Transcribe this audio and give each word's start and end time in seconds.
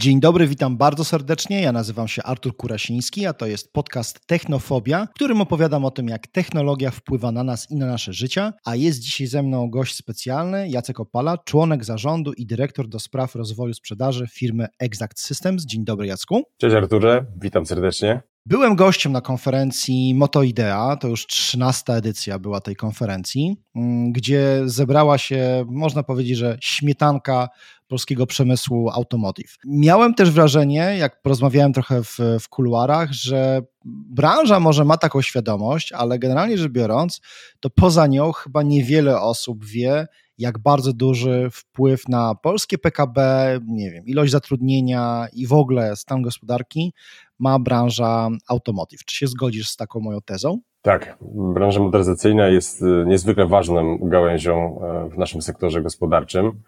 Dzień 0.00 0.20
dobry, 0.20 0.46
witam 0.46 0.76
bardzo 0.76 1.04
serdecznie. 1.04 1.62
Ja 1.62 1.72
nazywam 1.72 2.08
się 2.08 2.22
Artur 2.22 2.56
Kurasiński, 2.56 3.26
a 3.26 3.32
to 3.32 3.46
jest 3.46 3.72
podcast 3.72 4.26
Technofobia, 4.26 5.06
w 5.06 5.14
którym 5.14 5.40
opowiadam 5.40 5.84
o 5.84 5.90
tym, 5.90 6.08
jak 6.08 6.26
technologia 6.26 6.90
wpływa 6.90 7.32
na 7.32 7.44
nas 7.44 7.70
i 7.70 7.76
na 7.76 7.86
nasze 7.86 8.12
życia. 8.12 8.52
A 8.64 8.76
jest 8.76 9.00
dzisiaj 9.00 9.26
ze 9.26 9.42
mną 9.42 9.70
gość 9.70 9.96
specjalny, 9.96 10.68
Jacek 10.68 11.00
Opala, 11.00 11.38
członek 11.38 11.84
zarządu 11.84 12.32
i 12.32 12.46
dyrektor 12.46 12.88
do 12.88 12.98
spraw 12.98 13.34
rozwoju 13.34 13.74
sprzedaży 13.74 14.26
firmy 14.32 14.66
Exact 14.78 15.20
Systems. 15.20 15.66
Dzień 15.66 15.84
dobry, 15.84 16.06
Jacku. 16.06 16.42
Cześć 16.58 16.76
Arturze, 16.76 17.26
witam 17.40 17.66
serdecznie. 17.66 18.22
Byłem 18.46 18.76
gościem 18.76 19.12
na 19.12 19.20
konferencji 19.20 20.14
MotoIdea, 20.14 20.96
to 20.96 21.08
już 21.08 21.26
13 21.26 21.92
edycja 21.92 22.38
była 22.38 22.60
tej 22.60 22.76
konferencji, 22.76 23.56
mm, 23.76 24.12
gdzie 24.12 24.62
zebrała 24.64 25.18
się, 25.18 25.64
można 25.68 26.02
powiedzieć, 26.02 26.38
że 26.38 26.58
śmietanka 26.60 27.48
polskiego 27.88 28.26
przemysłu 28.26 28.90
automotive. 28.90 29.56
Miałem 29.66 30.14
też 30.14 30.30
wrażenie, 30.30 30.96
jak 30.98 31.22
porozmawiałem 31.22 31.72
trochę 31.72 32.02
w, 32.02 32.18
w 32.40 32.48
kuluarach, 32.48 33.12
że 33.12 33.62
branża 34.10 34.60
może 34.60 34.84
ma 34.84 34.96
taką 34.96 35.22
świadomość, 35.22 35.92
ale 35.92 36.18
generalnie 36.18 36.58
rzecz 36.58 36.72
biorąc, 36.72 37.20
to 37.60 37.70
poza 37.70 38.06
nią 38.06 38.32
chyba 38.32 38.62
niewiele 38.62 39.20
osób 39.20 39.64
wie, 39.64 40.06
jak 40.38 40.58
bardzo 40.58 40.92
duży 40.92 41.48
wpływ 41.52 42.08
na 42.08 42.34
polskie 42.34 42.78
PKB, 42.78 43.20
nie 43.66 43.90
wiem, 43.90 44.06
ilość 44.06 44.32
zatrudnienia 44.32 45.26
i 45.32 45.46
w 45.46 45.52
ogóle 45.52 45.96
stan 45.96 46.22
gospodarki 46.22 46.92
ma 47.38 47.58
branża 47.58 48.28
automotive. 48.48 49.04
Czy 49.04 49.16
się 49.16 49.26
zgodzisz 49.26 49.68
z 49.68 49.76
taką 49.76 50.00
moją 50.00 50.20
tezą? 50.20 50.58
Tak, 50.82 51.18
branża 51.54 51.80
motoryzacyjna 51.80 52.48
jest 52.48 52.82
y, 52.82 53.04
niezwykle 53.06 53.46
ważną 53.46 53.98
gałęzią 54.02 54.80
e, 54.82 55.08
w 55.10 55.18
naszym 55.18 55.42
sektorze 55.42 55.82
gospodarczym. 55.82 56.62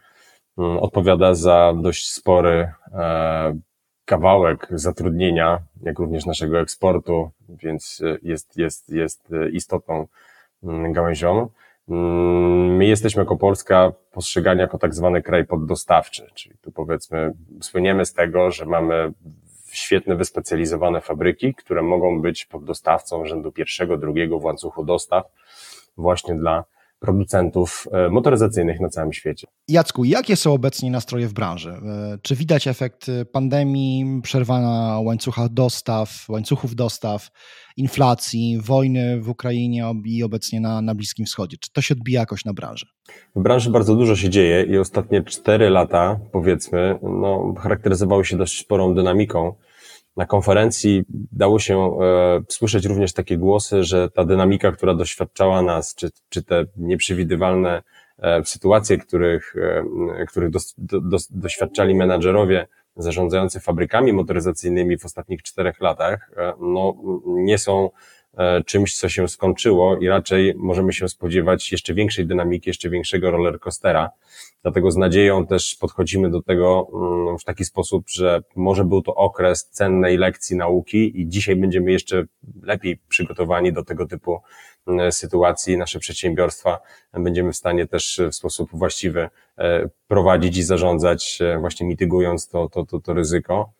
Mm, 0.59 0.79
odpowiada 0.79 1.35
za 1.35 1.75
dość 1.83 2.11
spory 2.11 2.73
e, 2.93 3.59
kawałek 4.05 4.69
zatrudnienia, 4.71 5.59
jak 5.83 5.99
również 5.99 6.27
naszego 6.27 6.61
eksportu, 6.61 7.31
więc 7.49 8.01
y, 8.01 8.19
jest, 8.23 8.57
jest, 8.57 8.89
jest 8.89 9.33
y, 9.33 9.51
istotną 9.51 10.07
mm, 10.63 10.93
gałęzią. 10.93 11.49
Mm, 11.89 12.77
my 12.77 12.87
jesteśmy 12.87 13.23
jako 13.23 13.37
Polska 13.37 13.93
postrzegani 14.13 14.61
jako 14.61 14.79
tak 14.79 14.95
zwany 14.95 15.23
kraj 15.23 15.47
poddostawczy, 15.47 16.27
czyli 16.35 16.59
tu 16.59 16.73
powiedzmy 16.73 17.33
słyniemy 17.61 18.07
z 18.07 18.13
tego, 18.13 18.51
że 18.51 18.67
mamy 18.67 19.13
świetne 19.73 20.17
wyspecjalizowane 20.17 21.01
fabryki, 21.01 21.55
które 21.55 21.83
mogą 21.83 22.23
być 22.23 22.45
poddostawcą 22.45 23.27
rzędu 23.27 23.53
pierwszego, 23.53 23.97
drugiego 23.97 24.39
w 24.39 24.45
łańcuchu 24.45 24.85
dostaw 24.85 25.33
właśnie 25.97 26.35
dla 26.35 26.65
producentów 27.01 27.89
e, 27.93 28.09
motoryzacyjnych 28.09 28.81
na 28.81 28.89
całym 28.89 29.13
świecie. 29.13 29.47
Jacku, 29.69 30.05
jakie 30.05 30.37
są 30.37 30.53
obecnie 30.53 30.91
nastroje 30.91 31.29
w 31.29 31.33
branży? 31.33 31.71
E, 31.71 32.19
czy 32.23 32.37
widać 32.37 32.67
efekt 32.67 33.07
pandemii, 33.33 34.21
przerwa 34.23 34.61
na 34.61 35.01
łańcuchach 35.01 35.49
dostaw, 35.49 36.29
łańcuchów 36.29 36.75
dostaw, 36.75 37.31
inflacji, 37.77 38.61
wojny 38.63 39.21
w 39.21 39.29
Ukrainie 39.29 39.93
i 40.05 40.23
obecnie 40.23 40.61
na, 40.61 40.83
na 40.83 40.95
Bliskim 40.95 41.27
Wschodzie? 41.27 41.57
Czy 41.61 41.73
to 41.73 41.81
się 41.81 41.95
odbija 41.95 42.21
jakoś 42.21 42.45
na 42.45 42.53
branży? 42.53 42.87
W 43.37 43.43
branży 43.43 43.71
bardzo 43.71 43.97
dużo 43.97 44.17
się 44.17 44.31
dzieje 44.31 44.63
i 44.63 44.79
ostatnie 44.79 45.23
cztery 45.23 45.71
lata, 45.71 46.21
powiedzmy, 46.33 46.99
no, 47.03 47.55
charakteryzowały 47.59 48.25
się 48.25 48.37
dość 48.37 48.61
sporą 48.61 48.95
dynamiką 48.95 49.55
na 50.17 50.27
konferencji 50.27 51.05
dało 51.33 51.59
się 51.59 51.99
e, 52.01 52.43
słyszeć 52.49 52.87
również 52.87 53.13
takie 53.13 53.39
głosy, 53.39 53.85
że 53.85 54.11
ta 54.11 54.25
dynamika, 54.25 54.73
która 54.73 54.95
doświadczała 54.95 55.63
nas, 55.63 55.95
czy, 55.95 56.11
czy 56.29 56.43
te 56.43 56.65
nieprzewidywalne 56.77 57.83
e, 58.19 58.45
sytuacje, 58.45 58.99
których, 58.99 59.55
e, 60.19 60.27
których 60.27 60.51
dos, 60.51 60.75
dos, 60.79 61.29
doświadczali 61.31 61.95
menadżerowie 61.95 62.67
zarządzający 62.97 63.61
fabrykami 63.61 64.13
motoryzacyjnymi 64.13 64.99
w 64.99 65.05
ostatnich 65.05 65.43
czterech 65.43 65.81
latach, 65.81 66.31
e, 66.37 66.53
no, 66.61 66.95
nie 67.27 67.59
są 67.59 67.91
czymś, 68.67 68.97
co 68.97 69.09
się 69.09 69.29
skończyło 69.29 69.97
i 69.97 70.09
raczej 70.09 70.55
możemy 70.57 70.93
się 70.93 71.09
spodziewać 71.09 71.73
jeszcze 71.73 71.95
większej 71.95 72.27
dynamiki, 72.27 72.71
jeszcze 72.71 72.91
większego 72.91 73.31
rollercoastera. 73.31 74.11
Dlatego 74.63 74.91
z 74.91 74.97
nadzieją 74.97 75.47
też 75.47 75.77
podchodzimy 75.81 76.31
do 76.31 76.43
tego 76.43 76.89
mm, 76.95 77.39
w 77.39 77.45
taki 77.45 77.65
sposób, 77.65 78.05
że 78.11 78.43
może 78.57 78.85
był 78.85 79.03
to 79.03 79.15
okres 79.15 79.69
cennej 79.71 80.17
lekcji 80.17 80.57
nauki 80.57 81.21
i 81.21 81.29
dzisiaj 81.29 81.57
będziemy 81.57 81.93
jeszcze 81.93 82.25
lepiej 82.63 82.99
przygotowani 83.09 83.73
do 83.73 83.85
tego 83.85 84.07
typu 84.07 84.41
mm, 84.87 85.13
sytuacji. 85.13 85.77
Nasze 85.77 85.99
przedsiębiorstwa 85.99 86.79
będziemy 87.13 87.53
w 87.53 87.57
stanie 87.57 87.87
też 87.87 88.21
w 88.31 88.35
sposób 88.35 88.71
właściwy 88.73 89.29
e, 89.59 89.89
prowadzić 90.09 90.57
i 90.57 90.63
zarządzać, 90.63 91.39
e, 91.41 91.59
właśnie 91.59 91.87
mitygując 91.87 92.49
to, 92.49 92.69
to, 92.69 92.87
to, 92.87 93.01
to 93.01 93.15
ryzyko. 93.15 93.73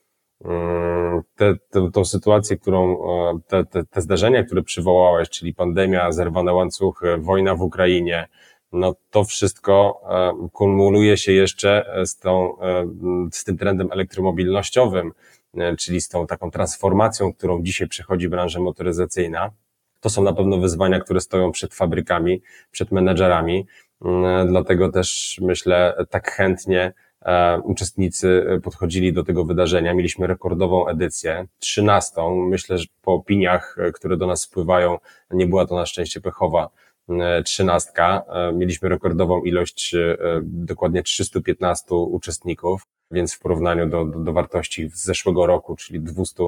Te, 1.37 1.55
te, 1.71 1.91
tą 1.93 2.05
sytuację, 2.05 2.57
którą, 2.57 2.93
e, 2.93 3.41
te, 3.47 3.65
te, 3.65 3.85
te 3.85 4.01
zdarzenia, 4.01 4.45
które 4.45 4.63
przywołałeś, 4.63 5.31
czyli 5.31 5.55
pandemia, 5.55 6.13
zerwane 6.13 6.55
łańcuchy, 6.55 7.17
wojna 7.19 7.55
w 7.55 7.63
Ukrainie, 7.63 8.29
no 8.73 8.95
to 9.11 9.25
wszystko 9.25 10.01
e, 10.11 10.49
kumuluje 10.53 11.17
się 11.17 11.33
jeszcze 11.33 11.95
z, 12.05 12.17
tą, 12.17 12.61
e, 12.61 12.87
z 13.33 13.45
tym 13.45 13.59
trendem 13.59 13.89
elektromobilnościowym, 13.93 15.13
czyli 15.79 16.01
z 16.01 16.09
tą 16.09 16.27
taką 16.27 16.51
transformacją, 16.51 17.33
którą 17.33 17.63
dzisiaj 17.63 17.89
przechodzi 17.89 18.29
branża 18.29 18.61
motoryzacyjna. 18.61 19.51
To 20.01 20.11
są 20.11 20.23
na 20.23 20.33
pewno 20.33 20.59
wyzwania, 20.59 21.01
które 21.01 21.21
stoją 21.21 21.53
przed 21.53 21.75
fabrykami, 21.75 22.43
przed 22.71 22.93
menedżerami, 22.93 23.67
dlatego 24.47 24.93
też 24.93 25.39
myślę 25.43 26.07
tak 26.11 26.31
chętnie 26.31 26.93
uczestnicy 27.65 28.47
e, 28.49 28.61
podchodzili 28.61 29.13
do 29.13 29.25
tego 29.25 29.45
wydarzenia. 29.45 29.95
Mieliśmy 29.95 30.27
rekordową 30.27 30.87
edycję, 30.87 31.47
trzynastą. 31.59 32.37
Myślę, 32.37 32.79
że 32.79 32.85
po 33.03 33.13
opiniach, 33.13 33.77
e, 33.79 33.93
które 33.93 34.17
do 34.17 34.27
nas 34.27 34.41
spływają, 34.41 34.99
nie 35.31 35.47
była 35.47 35.67
to 35.67 35.77
na 35.77 35.87
szczęście 35.87 36.21
pechowa 36.21 36.71
trzynastka. 37.45 38.25
Mieliśmy 38.55 38.89
rekordową 38.89 39.43
ilość, 39.43 39.95
dokładnie 40.43 41.03
315 41.03 41.95
uczestników, 41.95 42.83
więc 43.11 43.35
w 43.35 43.39
porównaniu 43.39 43.87
do, 43.87 44.05
do, 44.05 44.19
do 44.19 44.33
wartości 44.33 44.89
z 44.89 45.05
zeszłego 45.05 45.47
roku, 45.47 45.77
czyli 45.77 46.01
200 46.01 46.45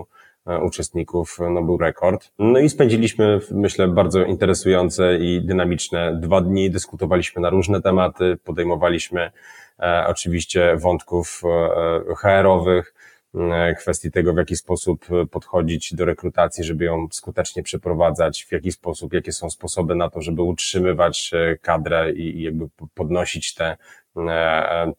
uczestników, 0.62 1.38
no 1.50 1.62
był 1.62 1.78
rekord. 1.78 2.32
No 2.38 2.58
i 2.58 2.68
spędziliśmy, 2.68 3.40
myślę, 3.50 3.88
bardzo 3.88 4.24
interesujące 4.24 5.18
i 5.18 5.46
dynamiczne 5.46 6.18
dwa 6.20 6.40
dni. 6.40 6.70
Dyskutowaliśmy 6.70 7.42
na 7.42 7.50
różne 7.50 7.82
tematy, 7.82 8.38
podejmowaliśmy 8.44 9.20
E, 9.20 9.30
oczywiście 10.06 10.76
wątków 10.76 11.42
e, 11.44 12.14
HR-owych, 12.14 12.94
e, 13.34 13.74
kwestii 13.74 14.10
tego, 14.10 14.34
w 14.34 14.36
jaki 14.36 14.56
sposób 14.56 15.06
podchodzić 15.30 15.94
do 15.94 16.04
rekrutacji, 16.04 16.64
żeby 16.64 16.84
ją 16.84 17.06
skutecznie 17.12 17.62
przeprowadzać, 17.62 18.44
w 18.44 18.52
jaki 18.52 18.72
sposób, 18.72 19.12
jakie 19.12 19.32
są 19.32 19.50
sposoby 19.50 19.94
na 19.94 20.10
to, 20.10 20.22
żeby 20.22 20.42
utrzymywać 20.42 21.30
kadrę 21.60 22.12
i 22.12 22.42
jakby 22.42 22.68
podnosić 22.94 23.54
te, 23.54 23.76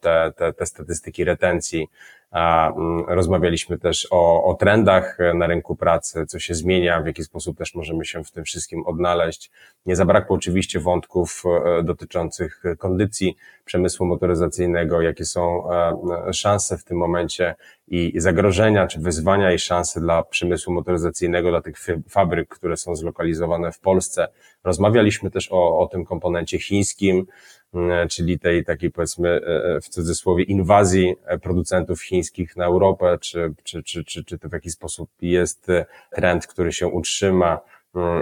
te, 0.00 0.32
te, 0.36 0.52
te 0.52 0.66
statystyki 0.66 1.24
retencji. 1.24 1.88
Mm, 2.34 3.04
rozmawialiśmy 3.08 3.78
też 3.78 4.08
o, 4.10 4.44
o 4.44 4.54
trendach 4.54 5.18
na 5.34 5.46
rynku 5.46 5.76
pracy, 5.76 6.26
co 6.26 6.38
się 6.38 6.54
zmienia, 6.54 7.02
w 7.02 7.06
jaki 7.06 7.24
sposób 7.24 7.58
też 7.58 7.74
możemy 7.74 8.04
się 8.04 8.24
w 8.24 8.30
tym 8.30 8.44
wszystkim 8.44 8.86
odnaleźć. 8.86 9.50
Nie 9.86 9.96
zabrakło 9.96 10.36
oczywiście 10.36 10.80
wątków 10.80 11.42
e, 11.46 11.82
dotyczących 11.82 12.62
kondycji 12.78 13.36
przemysłu 13.64 14.06
motoryzacyjnego, 14.06 15.02
jakie 15.02 15.24
są 15.24 15.70
e, 15.70 16.32
szanse 16.32 16.78
w 16.78 16.84
tym 16.84 16.96
momencie 16.96 17.54
i 17.88 18.12
zagrożenia, 18.16 18.86
czy 18.86 19.00
wyzwania 19.00 19.52
i 19.52 19.58
szanse 19.58 20.00
dla 20.00 20.22
przemysłu 20.22 20.72
motoryzacyjnego, 20.72 21.50
dla 21.50 21.62
tych 21.62 21.76
fabryk, 22.08 22.48
które 22.48 22.76
są 22.76 22.96
zlokalizowane 22.96 23.72
w 23.72 23.80
Polsce. 23.80 24.28
Rozmawialiśmy 24.64 25.30
też 25.30 25.48
o, 25.52 25.78
o 25.78 25.86
tym 25.86 26.04
komponencie 26.04 26.58
chińskim, 26.58 27.26
E, 27.74 28.06
czyli 28.08 28.38
tej 28.38 28.64
takiej 28.64 28.90
powiedzmy 28.90 29.28
e, 29.28 29.76
e, 29.76 29.80
w 29.80 29.88
cudzysłowie 29.88 30.44
inwazji 30.44 31.14
producentów 31.42 32.02
chińskich 32.02 32.23
na 32.56 32.64
Europę, 32.64 33.18
czy, 33.20 33.54
czy, 33.64 33.82
czy, 33.82 34.04
czy, 34.04 34.24
czy 34.24 34.38
to 34.38 34.48
w 34.48 34.52
jaki 34.52 34.70
sposób 34.70 35.10
jest 35.20 35.66
trend, 36.12 36.46
który 36.46 36.72
się 36.72 36.88
utrzyma, 36.88 37.60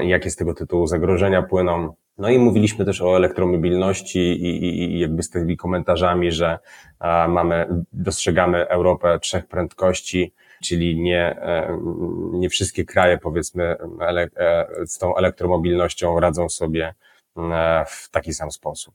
jakie 0.00 0.31
z 0.31 0.37
tego 0.37 0.54
tytułu 0.54 0.87
zagrożenia 0.87 1.43
płyną. 1.43 1.94
No 2.19 2.28
i 2.28 2.38
mówiliśmy 2.38 2.84
też 2.84 3.02
o 3.02 3.16
elektromobilności 3.16 4.19
i, 4.19 4.64
i, 4.64 4.94
i 4.94 4.99
jakby 5.00 5.22
z 5.22 5.31
tymi 5.31 5.56
komentarzami, 5.56 6.32
że 6.32 6.58
mamy, 7.28 7.84
dostrzegamy 7.93 8.69
Europę 8.69 9.19
trzech 9.19 9.46
prędkości, 9.46 10.32
czyli 10.62 11.00
nie, 11.00 11.40
nie 12.32 12.48
wszystkie 12.48 12.84
kraje 12.84 13.19
powiedzmy 13.19 13.76
z 14.87 14.98
tą 14.98 15.16
elektromobilnością 15.16 16.20
radzą 16.20 16.48
sobie 16.48 16.94
w 17.87 18.10
taki 18.10 18.34
sam 18.34 18.50
sposób. 18.50 18.94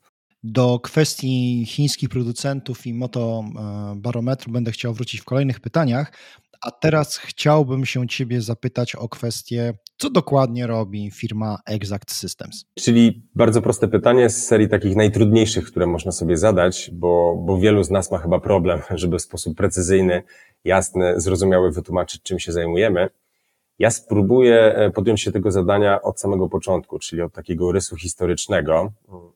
Do 0.50 0.80
kwestii 0.80 1.66
chińskich 1.66 2.10
producentów 2.10 2.88
i 2.88 2.94
motobarometru 2.94 4.52
będę 4.52 4.72
chciał 4.72 4.94
wrócić 4.94 5.22
w 5.22 5.24
kolejnych 5.24 5.60
pytaniach, 5.60 6.12
a 6.62 6.72
teraz 6.72 7.18
chciałbym 7.18 7.86
się 7.86 8.08
Ciebie 8.08 8.42
zapytać 8.42 8.96
o 8.96 9.10
kwestię, 9.10 9.74
co 9.98 10.10
dokładnie 10.10 10.68
robi 10.68 11.12
firma 11.12 11.58
Exact 11.66 12.12
Systems? 12.12 12.66
Czyli 12.80 13.30
bardzo 13.36 13.62
proste 13.62 13.88
pytanie 13.88 14.30
z 14.30 14.48
serii 14.48 14.70
takich 14.70 14.96
najtrudniejszych, 14.96 15.66
które 15.66 15.88
można 15.88 16.12
sobie 16.12 16.38
zadać, 16.38 16.92
bo, 16.94 17.44
bo 17.46 17.58
wielu 17.58 17.84
z 17.84 17.90
nas 17.90 18.12
ma 18.12 18.18
chyba 18.18 18.40
problem, 18.40 18.82
żeby 18.90 19.18
w 19.18 19.22
sposób 19.22 19.58
precyzyjny 19.58 20.24
jasny, 20.64 21.22
zrozumiały 21.22 21.72
wytłumaczyć, 21.72 22.22
czym 22.24 22.40
się 22.40 22.52
zajmujemy. 22.52 23.10
Ja 23.79 23.91
spróbuję 23.91 24.75
e, 24.75 24.91
podjąć 24.91 25.21
się 25.21 25.31
tego 25.31 25.51
zadania 25.51 26.01
od 26.01 26.19
samego 26.19 26.50
początku, 26.50 27.00
czyli 27.00 27.21
od 27.21 27.33
takiego 27.33 27.71
rysu 27.71 27.95
historycznego. 27.95 28.91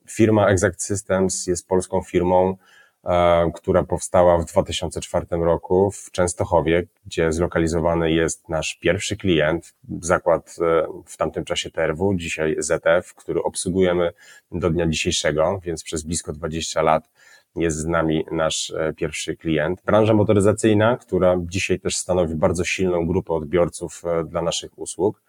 Firma 0.09 0.47
Exact 0.47 0.81
Systems 0.81 1.47
jest 1.47 1.67
polską 1.67 2.01
firmą, 2.01 2.57
e, 3.03 3.51
która 3.55 3.83
powstała 3.83 4.38
w 4.38 4.45
2004 4.45 5.25
roku 5.31 5.91
w 5.91 6.11
Częstochowie, 6.11 6.88
gdzie 7.05 7.31
zlokalizowany 7.31 8.11
jest 8.11 8.49
nasz 8.49 8.77
pierwszy 8.81 9.17
klient, 9.17 9.73
zakład 10.01 10.55
e, 10.61 10.88
w 11.05 11.17
tamtym 11.17 11.45
czasie 11.45 11.71
TRW, 11.71 12.13
dzisiaj 12.15 12.55
ZF, 12.59 13.13
który 13.15 13.43
obsługujemy 13.43 14.11
do 14.51 14.69
dnia 14.69 14.88
dzisiejszego, 14.88 15.59
więc 15.63 15.83
przez 15.83 16.03
blisko 16.03 16.33
20 16.33 16.81
lat 16.81 17.09
jest 17.56 17.77
z 17.77 17.86
nami 17.86 18.25
nasz 18.31 18.71
e, 18.71 18.94
pierwszy 18.94 19.38
klient. 19.38 19.81
Branża 19.86 20.13
motoryzacyjna, 20.13 20.98
która 20.98 21.36
dzisiaj 21.42 21.80
też 21.80 21.98
stanowi 21.98 22.36
bardzo 22.36 22.63
silną 22.63 23.07
grupę 23.07 23.33
odbiorców 23.33 24.01
e, 24.06 24.24
dla 24.24 24.42
naszych 24.42 24.80
usług. 24.80 25.21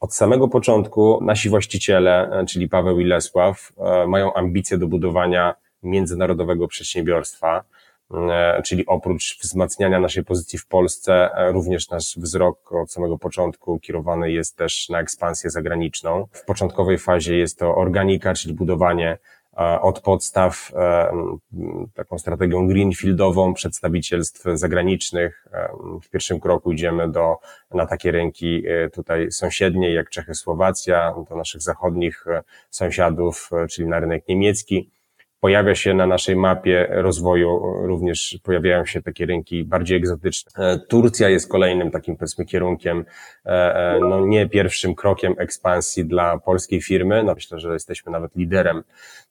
Od 0.00 0.14
samego 0.14 0.48
początku 0.48 1.18
nasi 1.24 1.48
właściciele, 1.48 2.30
e, 2.30 2.46
czyli 2.46 2.68
Paweł 2.68 3.00
i 3.00 3.04
Lesław, 3.04 3.72
mają 4.08 4.34
ambicje 4.34 4.78
do 4.78 4.86
budowania 4.86 5.54
międzynarodowego 5.82 6.68
przedsiębiorstwa, 6.68 7.64
czyli 8.64 8.86
oprócz 8.86 9.38
wzmacniania 9.42 10.00
naszej 10.00 10.24
pozycji 10.24 10.58
w 10.58 10.66
Polsce, 10.66 11.30
również 11.52 11.90
nasz 11.90 12.16
wzrok 12.16 12.72
od 12.72 12.92
samego 12.92 13.18
początku 13.18 13.78
kierowany 13.80 14.32
jest 14.32 14.56
też 14.56 14.88
na 14.88 15.00
ekspansję 15.00 15.50
zagraniczną. 15.50 16.26
W 16.32 16.44
początkowej 16.44 16.98
fazie 16.98 17.36
jest 17.36 17.58
to 17.58 17.74
organika, 17.74 18.34
czyli 18.34 18.54
budowanie 18.54 19.18
od 19.58 20.00
podstaw 20.00 20.72
e, 20.74 21.12
taką 21.94 22.18
strategią 22.18 22.68
greenfieldową 22.68 23.54
przedstawicielstw 23.54 24.44
zagranicznych. 24.54 25.46
E, 25.52 25.68
w 26.02 26.10
pierwszym 26.10 26.40
kroku 26.40 26.72
idziemy 26.72 27.12
do, 27.12 27.36
na 27.70 27.86
takie 27.86 28.10
rynki 28.10 28.62
e, 28.68 28.90
tutaj 28.90 29.32
sąsiednie, 29.32 29.92
jak 29.92 30.10
Czechy, 30.10 30.34
Słowacja, 30.34 31.14
do 31.28 31.36
naszych 31.36 31.62
zachodnich 31.62 32.24
sąsiadów, 32.70 33.50
czyli 33.70 33.88
na 33.88 34.00
rynek 34.00 34.28
niemiecki. 34.28 34.90
Pojawia 35.40 35.74
się 35.74 35.94
na 35.94 36.06
naszej 36.06 36.36
mapie 36.36 36.86
rozwoju, 36.90 37.60
również 37.86 38.38
pojawiają 38.42 38.84
się 38.84 39.02
takie 39.02 39.26
rynki 39.26 39.64
bardziej 39.64 39.98
egzotyczne. 39.98 40.52
E, 40.64 40.78
Turcja 40.78 41.28
jest 41.28 41.50
kolejnym 41.50 41.90
takim 41.90 42.16
powiedzmy 42.16 42.44
kierunkiem, 42.44 43.04
e, 43.46 43.50
e, 43.50 43.98
no 44.00 44.26
nie 44.26 44.48
pierwszym 44.48 44.94
krokiem 44.94 45.34
ekspansji 45.38 46.04
dla 46.04 46.38
polskiej 46.38 46.82
firmy. 46.82 47.22
No 47.22 47.34
myślę, 47.34 47.60
że 47.60 47.72
jesteśmy 47.72 48.12
nawet 48.12 48.36
liderem 48.36 48.82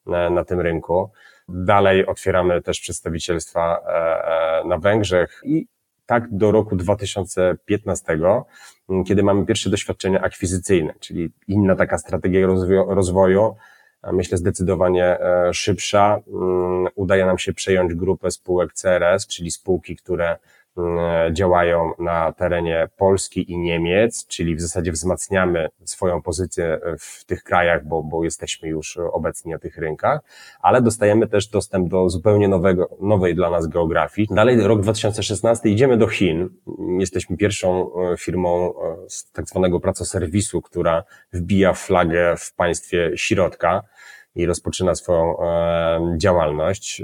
na, 0.06 0.30
na 0.30 0.44
tym 0.44 0.60
rynku. 0.60 1.10
Dalej 1.48 2.06
otwieramy 2.06 2.62
też 2.62 2.80
przedstawicielstwa 2.80 3.78
na 4.64 4.78
Węgrzech 4.78 5.40
i 5.44 5.66
tak 6.06 6.36
do 6.36 6.52
roku 6.52 6.76
2015, 6.76 8.18
kiedy 9.06 9.22
mamy 9.22 9.46
pierwsze 9.46 9.70
doświadczenia 9.70 10.20
akwizycyjne, 10.20 10.94
czyli 11.00 11.30
inna 11.48 11.76
taka 11.76 11.98
strategia 11.98 12.46
rozwoju, 12.88 13.56
myślę 14.12 14.38
zdecydowanie 14.38 15.20
e, 15.20 15.54
szybsza. 15.54 16.20
Mm, 16.28 16.88
udaje 16.94 17.26
nam 17.26 17.38
się 17.38 17.52
przejąć 17.52 17.94
grupę 17.94 18.30
spółek 18.30 18.72
CRS, 18.72 19.26
czyli 19.26 19.50
spółki, 19.50 19.96
które 19.96 20.36
działają 21.32 21.92
na 21.98 22.32
terenie 22.32 22.88
Polski 22.96 23.52
i 23.52 23.58
Niemiec, 23.58 24.26
czyli 24.26 24.56
w 24.56 24.60
zasadzie 24.60 24.92
wzmacniamy 24.92 25.68
swoją 25.84 26.22
pozycję 26.22 26.80
w 26.98 27.24
tych 27.24 27.42
krajach, 27.42 27.86
bo, 27.86 28.02
bo 28.02 28.24
jesteśmy 28.24 28.68
już 28.68 28.98
obecni 29.12 29.52
na 29.52 29.58
tych 29.58 29.78
rynkach, 29.78 30.20
ale 30.60 30.82
dostajemy 30.82 31.28
też 31.28 31.46
dostęp 31.46 31.88
do 31.88 32.08
zupełnie 32.08 32.48
nowego, 32.48 32.88
nowej 33.00 33.34
dla 33.34 33.50
nas 33.50 33.66
geografii. 33.66 34.28
Dalej 34.30 34.60
rok 34.60 34.80
2016 34.80 35.68
idziemy 35.68 35.96
do 35.96 36.06
Chin. 36.06 36.48
Jesteśmy 36.98 37.36
pierwszą 37.36 37.90
e, 38.12 38.16
firmą 38.16 38.72
e, 38.72 38.96
z 39.08 39.32
tak 39.32 39.46
zwanego 39.46 39.80
pracoserwisu, 39.80 40.62
która 40.62 41.04
wbija 41.32 41.72
flagę 41.72 42.34
w 42.38 42.54
państwie 42.54 43.10
środka 43.16 43.82
i 44.38 44.46
rozpoczyna 44.46 44.94
swoją 44.94 45.40
e, 45.40 46.16
działalność. 46.18 47.02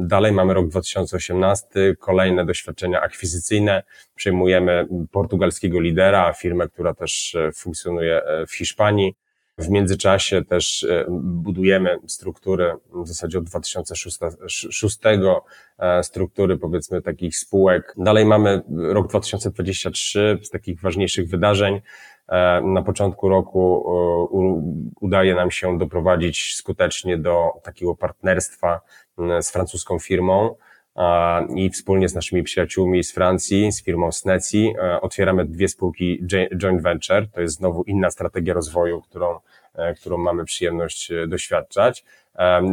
Dalej 0.00 0.32
mamy 0.32 0.54
rok 0.54 0.68
2018, 0.68 1.66
kolejne 1.98 2.46
doświadczenia 2.46 3.00
akwizycyjne. 3.00 3.82
Przejmujemy 4.14 4.88
portugalskiego 5.12 5.80
lidera, 5.80 6.32
firmę, 6.32 6.68
która 6.68 6.94
też 6.94 7.34
e, 7.34 7.52
funkcjonuje 7.52 8.22
e, 8.24 8.46
w 8.46 8.54
Hiszpanii. 8.54 9.14
W 9.58 9.68
międzyczasie 9.68 10.44
też 10.44 10.86
budujemy 11.20 11.96
struktury, 12.06 12.74
w 12.92 13.08
zasadzie 13.08 13.38
od 13.38 13.44
2006 13.44 14.18
struktury 16.02 16.58
powiedzmy 16.58 17.02
takich 17.02 17.36
spółek. 17.36 17.94
Dalej 17.96 18.24
mamy 18.24 18.62
rok 18.76 19.08
2023 19.08 20.38
z 20.42 20.50
takich 20.50 20.80
ważniejszych 20.80 21.28
wydarzeń. 21.28 21.80
E, 22.28 22.60
na 22.60 22.82
początku 22.82 23.28
roku 23.28 23.84
e, 23.86 24.94
udaje 25.00 25.34
nam 25.34 25.50
się 25.50 25.78
doprowadzić 25.78 26.54
skutecznie 26.54 27.18
do 27.18 27.52
takiego 27.62 27.94
partnerstwa 27.94 28.80
z 29.40 29.50
francuską 29.50 29.98
firmą 29.98 30.54
i 31.56 31.70
wspólnie 31.70 32.08
z 32.08 32.14
naszymi 32.14 32.42
przyjaciółmi 32.42 33.04
z 33.04 33.12
Francji, 33.12 33.72
z 33.72 33.84
firmą 33.84 34.12
Sneci, 34.12 34.74
e, 34.78 35.00
otwieramy 35.00 35.44
dwie 35.44 35.68
spółki 35.68 36.26
joint 36.56 36.82
venture. 36.82 37.26
To 37.32 37.40
jest 37.40 37.54
znowu 37.54 37.82
inna 37.82 38.10
strategia 38.10 38.54
rozwoju, 38.54 39.00
którą 39.00 39.38
którą 40.00 40.18
mamy 40.18 40.44
przyjemność 40.44 41.12
doświadczać. 41.28 42.04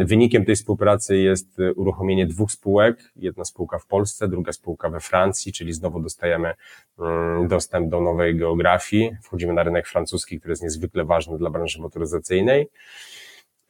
Wynikiem 0.06 0.46
tej 0.46 0.56
współpracy 0.56 1.18
jest 1.18 1.60
e, 1.60 1.74
uruchomienie 1.74 2.28
dwóch 2.28 2.52
spółek. 2.52 3.12
Jedna 3.16 3.46
spółka 3.46 3.80
w 3.80 3.86
Polsce, 3.86 4.28
druga 4.28 4.54
spółka 4.54 4.90
we 4.90 5.00
Francji, 5.00 5.54
czyli 5.54 5.74
znowu 5.74 6.00
dostajemy 6.00 6.54
mm, 7.00 7.48
dostęp 7.48 7.90
do 7.90 8.02
nowej 8.02 8.38
geografii. 8.38 9.12
Wchodzimy 9.24 9.54
na 9.54 9.64
rynek 9.64 9.88
francuski, 9.88 10.40
który 10.40 10.52
jest 10.52 10.64
niezwykle 10.64 11.06
ważny 11.06 11.38
dla 11.38 11.50
branży 11.50 11.82
motoryzacyjnej. 11.82 12.68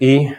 I 0.03 0.29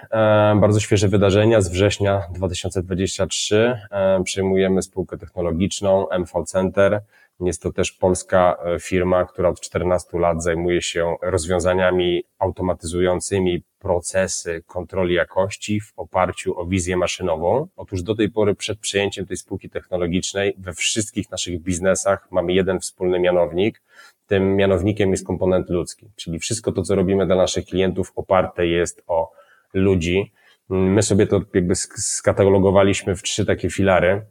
bardzo 0.60 0.80
świeże 0.80 1.08
wydarzenia 1.08 1.60
z 1.60 1.68
września 1.68 2.22
2023 2.34 3.78
przejmujemy 4.24 4.82
spółkę 4.82 5.18
technologiczną 5.18 6.06
MV 6.10 6.44
Center, 6.46 7.02
jest 7.40 7.62
to 7.62 7.72
też 7.72 7.92
polska 7.92 8.56
e, 8.64 8.80
firma, 8.80 9.24
która 9.24 9.48
od 9.48 9.60
14 9.60 10.18
lat 10.18 10.42
zajmuje 10.42 10.82
się 10.82 11.16
rozwiązaniami 11.22 12.24
automatyzującymi 12.38 13.62
procesy 13.78 14.62
kontroli 14.66 15.14
jakości 15.14 15.80
w 15.80 15.92
oparciu 15.96 16.60
o 16.60 16.66
wizję 16.66 16.96
maszynową. 16.96 17.68
Otóż 17.76 18.02
do 18.02 18.14
tej 18.14 18.30
pory 18.30 18.54
przed 18.54 18.78
przejęciem 18.78 19.26
tej 19.26 19.36
spółki 19.36 19.70
technologicznej 19.70 20.54
we 20.58 20.72
wszystkich 20.72 21.30
naszych 21.30 21.62
biznesach 21.62 22.28
mamy 22.30 22.52
jeden 22.52 22.80
wspólny 22.80 23.20
mianownik. 23.20 23.82
Tym 24.26 24.56
mianownikiem 24.56 25.10
jest 25.10 25.26
komponent 25.26 25.70
ludzki, 25.70 26.10
czyli 26.16 26.38
wszystko 26.38 26.72
to, 26.72 26.82
co 26.82 26.94
robimy 26.94 27.26
dla 27.26 27.36
naszych 27.36 27.66
klientów 27.66 28.12
oparte 28.16 28.66
jest 28.66 29.02
o 29.06 29.42
ludzi. 29.72 30.32
My 30.69 31.02
sobie 31.02 31.26
to 31.26 31.41
jakby 31.55 31.74
skatalogowaliśmy 31.76 33.17
w 33.17 33.22
trzy 33.22 33.46
takie 33.46 33.70
filary. 33.70 34.22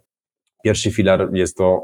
Pierwszy 0.64 0.92
filar 0.92 1.34
jest 1.34 1.58
to 1.58 1.84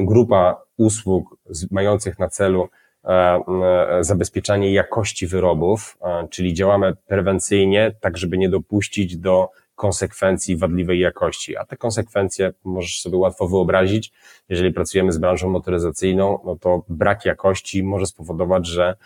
e, 0.00 0.04
grupa 0.04 0.62
usług 0.76 1.36
mających 1.70 2.18
na 2.18 2.28
celu 2.28 2.68
e, 3.04 3.08
e, 3.08 4.04
zabezpieczanie 4.04 4.72
jakości 4.72 5.26
wyrobów, 5.26 5.98
czyli 6.30 6.54
działamy 6.54 6.96
prewencyjnie, 7.06 7.94
tak 8.00 8.18
żeby 8.18 8.38
nie 8.38 8.48
dopuścić 8.48 9.16
do 9.16 9.50
konsekwencji 9.74 10.56
wadliwej 10.56 11.00
jakości. 11.00 11.56
A 11.56 11.64
te 11.64 11.76
konsekwencje 11.76 12.52
możesz 12.64 13.00
sobie 13.00 13.16
łatwo 13.16 13.48
wyobrazić. 13.48 14.12
Jeżeli 14.48 14.72
pracujemy 14.72 15.12
z 15.12 15.18
branżą 15.18 15.50
motoryzacyjną, 15.50 16.38
no 16.44 16.56
to 16.56 16.82
brak 16.88 17.24
jakości 17.24 17.82
może 17.82 18.06
spowodować, 18.06 18.66
że 18.66 18.96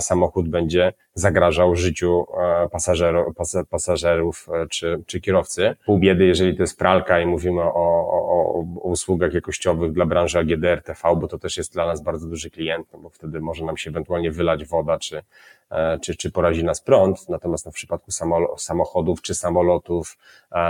samochód 0.00 0.48
będzie 0.48 0.92
zagrażał 1.16 1.76
życiu 1.76 2.26
pasażerów, 2.72 3.34
pasażerów 3.70 4.48
czy, 4.70 5.02
czy 5.06 5.20
kierowcy. 5.20 5.76
Pół 5.86 5.98
biedy, 5.98 6.24
jeżeli 6.24 6.56
to 6.56 6.62
jest 6.62 6.78
pralka 6.78 7.20
i 7.20 7.26
mówimy 7.26 7.62
o, 7.62 7.72
o, 7.74 8.58
o 8.58 8.88
usługach 8.88 9.34
jakościowych 9.34 9.92
dla 9.92 10.06
branży 10.06 10.38
AGD, 10.38 10.64
RTV, 10.64 11.00
bo 11.16 11.28
to 11.28 11.38
też 11.38 11.56
jest 11.56 11.72
dla 11.72 11.86
nas 11.86 12.02
bardzo 12.02 12.28
duży 12.28 12.50
klient, 12.50 12.86
no 12.92 12.98
bo 12.98 13.08
wtedy 13.08 13.40
może 13.40 13.64
nam 13.64 13.76
się 13.76 13.90
ewentualnie 13.90 14.30
wylać 14.30 14.64
woda, 14.64 14.98
czy, 14.98 15.22
e, 15.70 15.98
czy, 16.02 16.16
czy 16.16 16.30
porazi 16.30 16.64
nas 16.64 16.80
prąd. 16.80 17.28
Natomiast 17.28 17.66
no 17.66 17.72
w 17.72 17.74
przypadku 17.74 18.10
samochodów 18.56 19.22
czy 19.22 19.34
samolotów, 19.34 20.18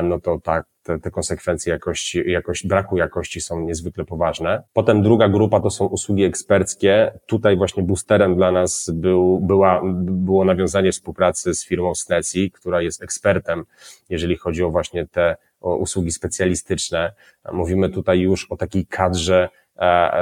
no 0.02 0.20
to 0.20 0.38
tak, 0.42 0.66
te, 0.82 0.98
te 0.98 1.10
konsekwencje 1.10 1.72
jakości, 1.72 2.30
jakości, 2.30 2.68
braku 2.68 2.96
jakości 2.96 3.40
są 3.40 3.60
niezwykle 3.60 4.04
poważne. 4.04 4.62
Potem 4.72 5.02
druga 5.02 5.28
grupa 5.28 5.60
to 5.60 5.70
są 5.70 5.86
usługi 5.86 6.24
eksperckie. 6.24 7.18
Tutaj 7.26 7.56
właśnie 7.56 7.82
boosterem 7.82 8.36
dla 8.36 8.52
nas 8.52 8.90
był, 8.94 9.40
była, 9.40 9.82
było 10.04 10.44
nawiązanie 10.44 10.92
współpracy 10.92 11.54
z 11.54 11.64
firmą 11.66 11.94
Sneci, 11.94 12.50
która 12.50 12.82
jest 12.82 13.02
ekspertem, 13.02 13.64
jeżeli 14.08 14.36
chodzi 14.36 14.64
o 14.64 14.70
właśnie 14.70 15.06
te 15.06 15.36
o 15.60 15.76
usługi 15.76 16.12
specjalistyczne. 16.12 17.12
Mówimy 17.52 17.88
tutaj 17.88 18.20
już 18.20 18.46
o 18.50 18.56
takiej 18.56 18.86
kadrze 18.86 19.48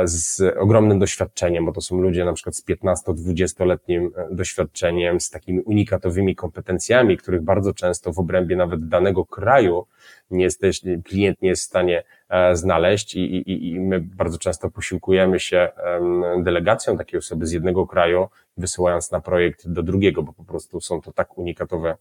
z 0.04 0.40
ogromnym 0.58 0.98
doświadczeniem, 0.98 1.66
bo 1.66 1.72
to 1.72 1.80
są 1.80 2.00
ludzie 2.00 2.24
na 2.24 2.32
przykład 2.32 2.56
z 2.56 2.64
15-20-letnim 2.66 4.10
e, 4.16 4.28
doświadczeniem, 4.30 5.20
z 5.20 5.30
takimi 5.30 5.60
unikatowymi 5.60 6.36
kompetencjami, 6.36 7.16
których 7.16 7.42
bardzo 7.42 7.74
często 7.74 8.12
w 8.12 8.18
obrębie 8.18 8.56
nawet 8.56 8.88
danego 8.88 9.26
kraju 9.26 9.86
nie 10.30 10.44
jesteś, 10.44 10.80
klient 11.04 11.42
nie 11.42 11.48
jest 11.48 11.62
w 11.62 11.66
stanie 11.66 12.02
znaleźć 12.52 13.14
i, 13.14 13.20
i, 13.20 13.68
i 13.68 13.80
my 13.80 14.00
bardzo 14.00 14.38
często 14.38 14.70
posiłkujemy 14.70 15.40
się 15.40 15.68
delegacją 16.42 16.98
takiej 16.98 17.18
osoby 17.18 17.46
z 17.46 17.52
jednego 17.52 17.86
kraju, 17.86 18.28
wysyłając 18.56 19.10
na 19.10 19.20
projekt 19.20 19.68
do 19.68 19.82
drugiego, 19.82 20.22
bo 20.22 20.32
po 20.32 20.44
prostu 20.44 20.80
są 20.80 21.00
to 21.00 21.12
tak 21.12 21.38
unikatowe 21.38 21.96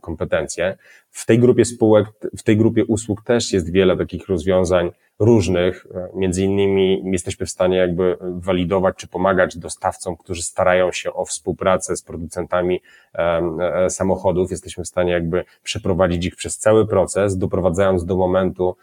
kompetencje. 0.00 0.76
W 1.10 1.26
tej 1.26 1.38
grupie 1.38 1.64
spółek, 1.64 2.06
w 2.38 2.42
tej 2.42 2.56
grupie 2.56 2.84
usług 2.84 3.24
też 3.24 3.52
jest 3.52 3.72
wiele 3.72 3.96
takich 3.96 4.28
rozwiązań 4.28 4.90
różnych. 5.18 5.86
Między 6.14 6.44
innymi 6.44 7.02
jesteśmy 7.04 7.46
w 7.46 7.50
stanie 7.50 7.76
jakby 7.76 8.16
walidować 8.20 8.96
czy 8.96 9.08
pomagać 9.08 9.58
dostawcom, 9.58 10.16
którzy 10.16 10.42
starają 10.42 10.92
się 10.92 11.12
o 11.12 11.24
współpracę 11.24 11.96
z 11.96 12.02
producentami 12.02 12.80
e, 13.14 13.90
samochodów. 13.90 14.50
Jesteśmy 14.50 14.84
w 14.84 14.88
stanie 14.88 15.12
jakby 15.12 15.44
przeprowadzić 15.62 16.26
ich 16.26 16.36
przez 16.36 16.58
cały 16.58 16.86
proces, 16.86 17.38
doprowadzając 17.38 18.04
do 18.04 18.16
momentu, 18.16 18.76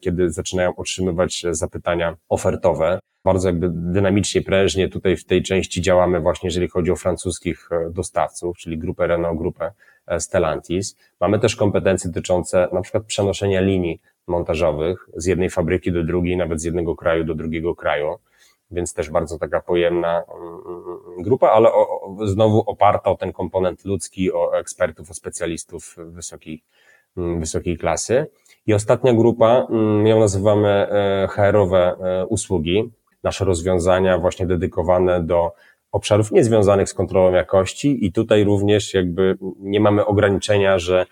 kiedy 0.00 0.30
zaczynają 0.30 0.76
otrzymywać 0.76 1.44
zapytania 1.50 2.16
ofertowe. 2.28 2.98
Bardzo 3.24 3.48
jakby 3.48 3.70
dynamicznie, 3.72 4.42
prężnie 4.42 4.88
tutaj 4.88 5.16
w 5.16 5.24
tej 5.24 5.42
części 5.42 5.82
działamy 5.82 6.20
właśnie, 6.20 6.46
jeżeli 6.46 6.68
chodzi 6.68 6.90
o 6.90 6.96
francuskich 6.96 7.68
e, 7.72 7.90
dostawców, 7.90 8.56
czyli 8.56 8.78
grupę 8.78 9.06
Renault, 9.06 9.38
grupę 9.38 9.72
Stellantis. 10.18 10.96
Mamy 11.20 11.38
też 11.38 11.56
kompetencje 11.56 12.10
dotyczące 12.10 12.68
na 12.72 12.80
przykład 12.80 13.04
przenoszenia 13.04 13.60
linii 13.60 14.00
montażowych 14.26 15.08
z 15.16 15.26
jednej 15.26 15.50
fabryki 15.50 15.92
do 15.92 16.04
drugiej, 16.04 16.36
nawet 16.36 16.60
z 16.60 16.64
jednego 16.64 16.96
kraju 16.96 17.24
do 17.24 17.34
drugiego 17.34 17.74
kraju, 17.74 18.16
więc 18.70 18.94
też 18.94 19.10
bardzo 19.10 19.38
taka 19.38 19.60
pojemna 19.60 20.24
mm, 20.34 21.22
grupa, 21.22 21.48
ale 21.50 21.72
o, 21.72 22.16
znowu 22.24 22.60
oparta 22.60 23.10
o 23.10 23.16
ten 23.16 23.32
komponent 23.32 23.84
ludzki, 23.84 24.32
o 24.32 24.58
ekspertów, 24.58 25.10
o 25.10 25.14
specjalistów 25.14 25.96
wysokiej, 25.98 26.62
mm, 27.16 27.40
wysokiej 27.40 27.78
klasy. 27.78 28.26
I 28.66 28.74
ostatnia 28.74 29.12
grupa, 29.12 29.66
mm, 29.70 30.06
ją 30.06 30.20
nazywamy 30.20 30.68
e, 30.68 31.28
HR-owe 31.30 31.96
e, 32.00 32.26
usługi, 32.26 32.90
nasze 33.22 33.44
rozwiązania 33.44 34.18
właśnie 34.18 34.46
dedykowane 34.46 35.22
do 35.22 35.52
obszarów 35.92 36.32
niezwiązanych 36.32 36.88
z 36.88 36.94
kontrolą 36.94 37.32
jakości 37.32 38.06
i 38.06 38.12
tutaj 38.12 38.44
również 38.44 38.94
jakby 38.94 39.38
nie 39.58 39.80
mamy 39.80 40.06
ograniczenia, 40.06 40.78
że 40.78 41.06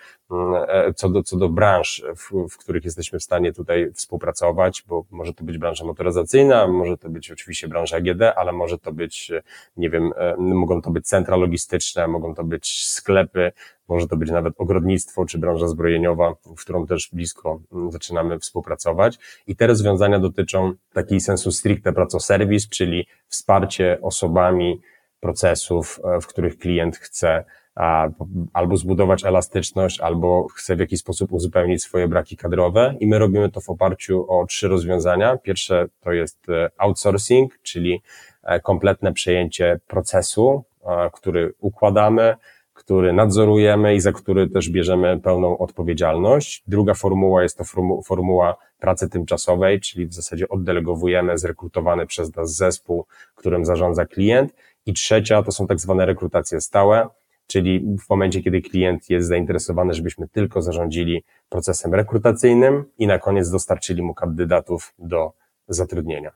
co 0.97 1.09
do, 1.09 1.23
co 1.23 1.37
do 1.37 1.49
branż, 1.49 2.05
w, 2.17 2.49
w, 2.49 2.57
których 2.57 2.85
jesteśmy 2.85 3.19
w 3.19 3.23
stanie 3.23 3.53
tutaj 3.53 3.93
współpracować, 3.95 4.85
bo 4.89 5.05
może 5.11 5.35
to 5.35 5.45
być 5.45 5.59
branża 5.59 5.85
motoryzacyjna, 5.85 6.69
może 6.69 6.99
to 6.99 7.11
być 7.11 7.31
oczywiście 7.31 7.69
branża 7.69 7.97
AGD, 7.97 8.23
ale 8.37 8.53
może 8.53 8.79
to 8.79 8.93
być, 8.93 9.33
nie 9.77 9.91
wiem, 9.91 10.13
e, 10.17 10.37
mogą 10.39 10.83
to 10.83 10.91
być 10.91 11.07
centra 11.07 11.37
logistyczne, 11.37 12.09
mogą 12.09 12.35
to 12.35 12.45
być 12.45 12.87
sklepy, 12.87 13.53
może 13.89 14.09
to 14.09 14.17
być 14.17 14.31
nawet 14.31 14.55
ogrodnictwo 14.59 15.27
czy 15.27 15.39
branża 15.39 15.69
zbrojeniowa, 15.69 16.35
w 16.57 16.61
którą 16.61 16.87
też 16.87 17.11
blisko 17.13 17.61
mm, 17.73 17.93
zaczynamy 17.93 18.39
współpracować. 18.39 19.19
I 19.47 19.57
te 19.57 19.67
rozwiązania 19.67 20.19
dotyczą 20.19 20.73
takiej 20.93 21.21
sensu 21.21 21.53
stricte 21.53 21.93
pracoserwis, 21.93 22.69
czyli 22.69 23.07
wsparcie 23.29 23.99
osobami 24.03 24.81
procesów, 25.21 26.01
e, 26.05 26.21
w 26.21 26.27
których 26.27 26.59
klient 26.59 26.97
chce 26.97 27.45
albo 28.53 28.77
zbudować 28.77 29.25
elastyczność, 29.25 30.01
albo 30.01 30.47
chce 30.49 30.77
w 30.77 30.79
jakiś 30.79 31.01
sposób 31.01 31.33
uzupełnić 31.33 31.83
swoje 31.83 32.09
braki 32.09 32.37
kadrowe 32.37 32.95
i 33.01 33.07
my 33.07 33.19
robimy 33.19 33.51
to 33.51 33.61
w 33.61 33.71
oparciu 33.71 34.27
o 34.29 34.47
trzy 34.47 34.69
rozwiązania. 34.69 35.37
Pierwsze 35.37 35.87
to 36.01 36.13
jest 36.13 36.49
e, 36.49 36.71
outsourcing, 36.79 37.59
czyli 37.63 38.03
e, 38.43 38.61
kompletne 38.61 39.13
przejęcie 39.13 39.81
procesu, 39.87 40.65
który 41.13 41.55
układamy, 41.61 42.37
który 42.81 43.13
nadzorujemy 43.13 43.95
i 43.95 44.01
za 44.01 44.13
który 44.13 44.51
też 44.51 44.71
bierzemy 44.71 45.21
pełną 45.21 45.59
odpowiedzialność. 45.59 46.63
Druga 46.67 46.95
formuła 46.95 47.43
jest 47.43 47.59
to 47.59 47.65
formuła 48.05 48.57
pracy 48.79 49.09
tymczasowej, 49.09 49.81
czyli 49.81 50.07
w 50.07 50.13
zasadzie 50.13 50.49
oddelegowujemy 50.49 51.39
zrekrutowany 51.39 52.07
przez 52.07 52.37
nas 52.37 52.57
zespół, 52.57 53.07
którym 53.35 53.65
zarządza 53.65 54.07
klient. 54.07 54.53
I 54.91 54.93
trzecia 54.93 55.43
to 55.43 55.53
są 55.53 55.67
tak 55.67 55.81
zwane 55.81 56.07
rekrutacje 56.07 56.61
stałe, 56.61 57.09
czyli 57.47 57.81
w 58.07 58.11
momencie, 58.11 58.43
kiedy 58.43 58.63
klient 58.63 59.11
jest 59.11 59.29
zainteresowany, 59.29 59.95
żebyśmy 59.95 60.29
tylko 60.29 60.63
zarządzili 60.63 61.25
procesem 61.49 61.95
rekrutacyjnym 61.95 62.85
i 62.99 63.07
na 63.07 63.19
koniec 63.19 63.51
dostarczyli 63.51 64.03
mu 64.03 64.15
kandydatów 64.15 64.95
do 64.99 65.33
zatrudnienia. 65.69 66.31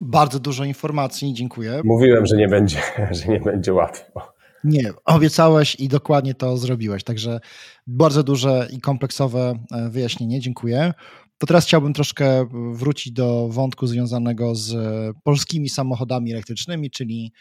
Bardzo 0.00 0.40
dużo 0.40 0.64
informacji, 0.64 1.34
dziękuję. 1.34 1.80
Mówiłem, 1.84 2.26
że 2.26 2.36
nie 2.36 2.48
będzie, 2.48 2.78
że 3.18 3.32
nie 3.32 3.40
będzie 3.40 3.72
łatwo. 3.72 4.32
Nie, 4.64 4.92
obiecałeś 5.04 5.74
i 5.74 5.88
dokładnie 5.88 6.34
to 6.34 6.56
zrobiłeś. 6.56 7.04
Także 7.04 7.40
bardzo 7.86 8.22
duże 8.22 8.68
i 8.70 8.80
kompleksowe 8.80 9.54
e, 9.72 9.90
wyjaśnienie. 9.90 10.40
Dziękuję. 10.40 10.94
To 11.38 11.46
teraz 11.46 11.66
chciałbym 11.66 11.92
troszkę 11.92 12.46
wrócić 12.72 13.12
do 13.12 13.48
wątku 13.48 13.86
związanego 13.86 14.54
z 14.54 14.76
polskimi 15.22 15.68
samochodami 15.68 16.32
elektrycznymi, 16.32 16.90
czyli 16.90 17.32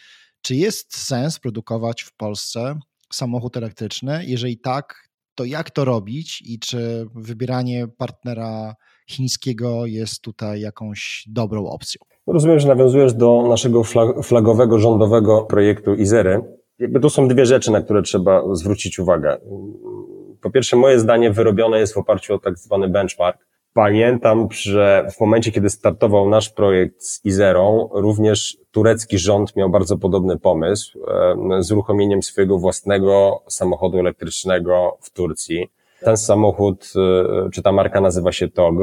czy 0.44 0.56
jest 0.56 0.98
sens 0.98 1.40
produkować 1.40 2.02
w 2.02 2.16
Polsce 2.16 2.80
samochód 3.14 3.58
elektryczny? 3.58 4.24
Jeżeli 4.26 4.58
tak, 4.58 5.10
to 5.36 5.46
jak 5.46 5.72
to 5.72 5.86
robić 5.86 6.44
i 6.46 6.60
czy 6.60 7.06
wybieranie 7.16 7.88
partnera 7.98 8.76
chińskiego 9.10 9.86
jest 9.86 10.22
tutaj 10.22 10.62
jakąś 10.62 11.26
dobrą 11.28 11.68
opcją? 11.68 12.02
Rozumiem, 12.28 12.60
że 12.60 12.68
nawiązujesz 12.68 13.14
do 13.14 13.46
naszego 13.50 13.84
flagowego 14.24 14.80
rządowego 14.80 15.42
projektu 15.42 15.96
Izery, 15.96 16.42
jakby 16.80 17.00
to 17.00 17.10
są 17.10 17.28
dwie 17.28 17.46
rzeczy, 17.46 17.72
na 17.72 17.82
które 17.82 18.02
trzeba 18.02 18.56
zwrócić 18.56 19.00
uwagę. 19.00 19.38
Po 20.42 20.52
pierwsze, 20.52 20.76
moje 20.78 21.00
zdanie 21.00 21.32
wyrobione 21.32 21.80
jest 21.80 21.94
w 21.94 21.98
oparciu 21.98 22.34
o 22.34 22.40
tak 22.40 22.58
zwany 22.58 22.90
benchmark. 22.90 23.48
Pamiętam, 23.74 24.48
że 24.51 25.08
w 25.18 25.20
momencie, 25.20 25.51
kiedy 25.51 25.70
startował 25.70 26.30
nasz 26.30 26.50
projekt 26.50 27.03
z 27.03 27.25
Izerą, 27.25 27.89
również 27.94 28.58
turecki 28.72 29.18
rząd 29.18 29.56
miał 29.56 29.70
bardzo 29.70 29.98
podobny 29.98 30.39
pomysł 30.39 31.00
z 31.60 31.72
uruchomieniem 31.72 32.24
swojego 32.24 32.58
własnego 32.60 33.44
samochodu 33.48 34.00
elektrycznego 34.00 34.98
w 35.01 35.10
Turcji. 35.10 35.72
Ten 36.00 36.18
samochód, 36.18 36.94
e, 36.96 37.50
czy 37.50 37.62
ta 37.62 37.72
marka 37.72 38.01
nazywa 38.01 38.32
się 38.32 38.48
TOG, 38.48 38.75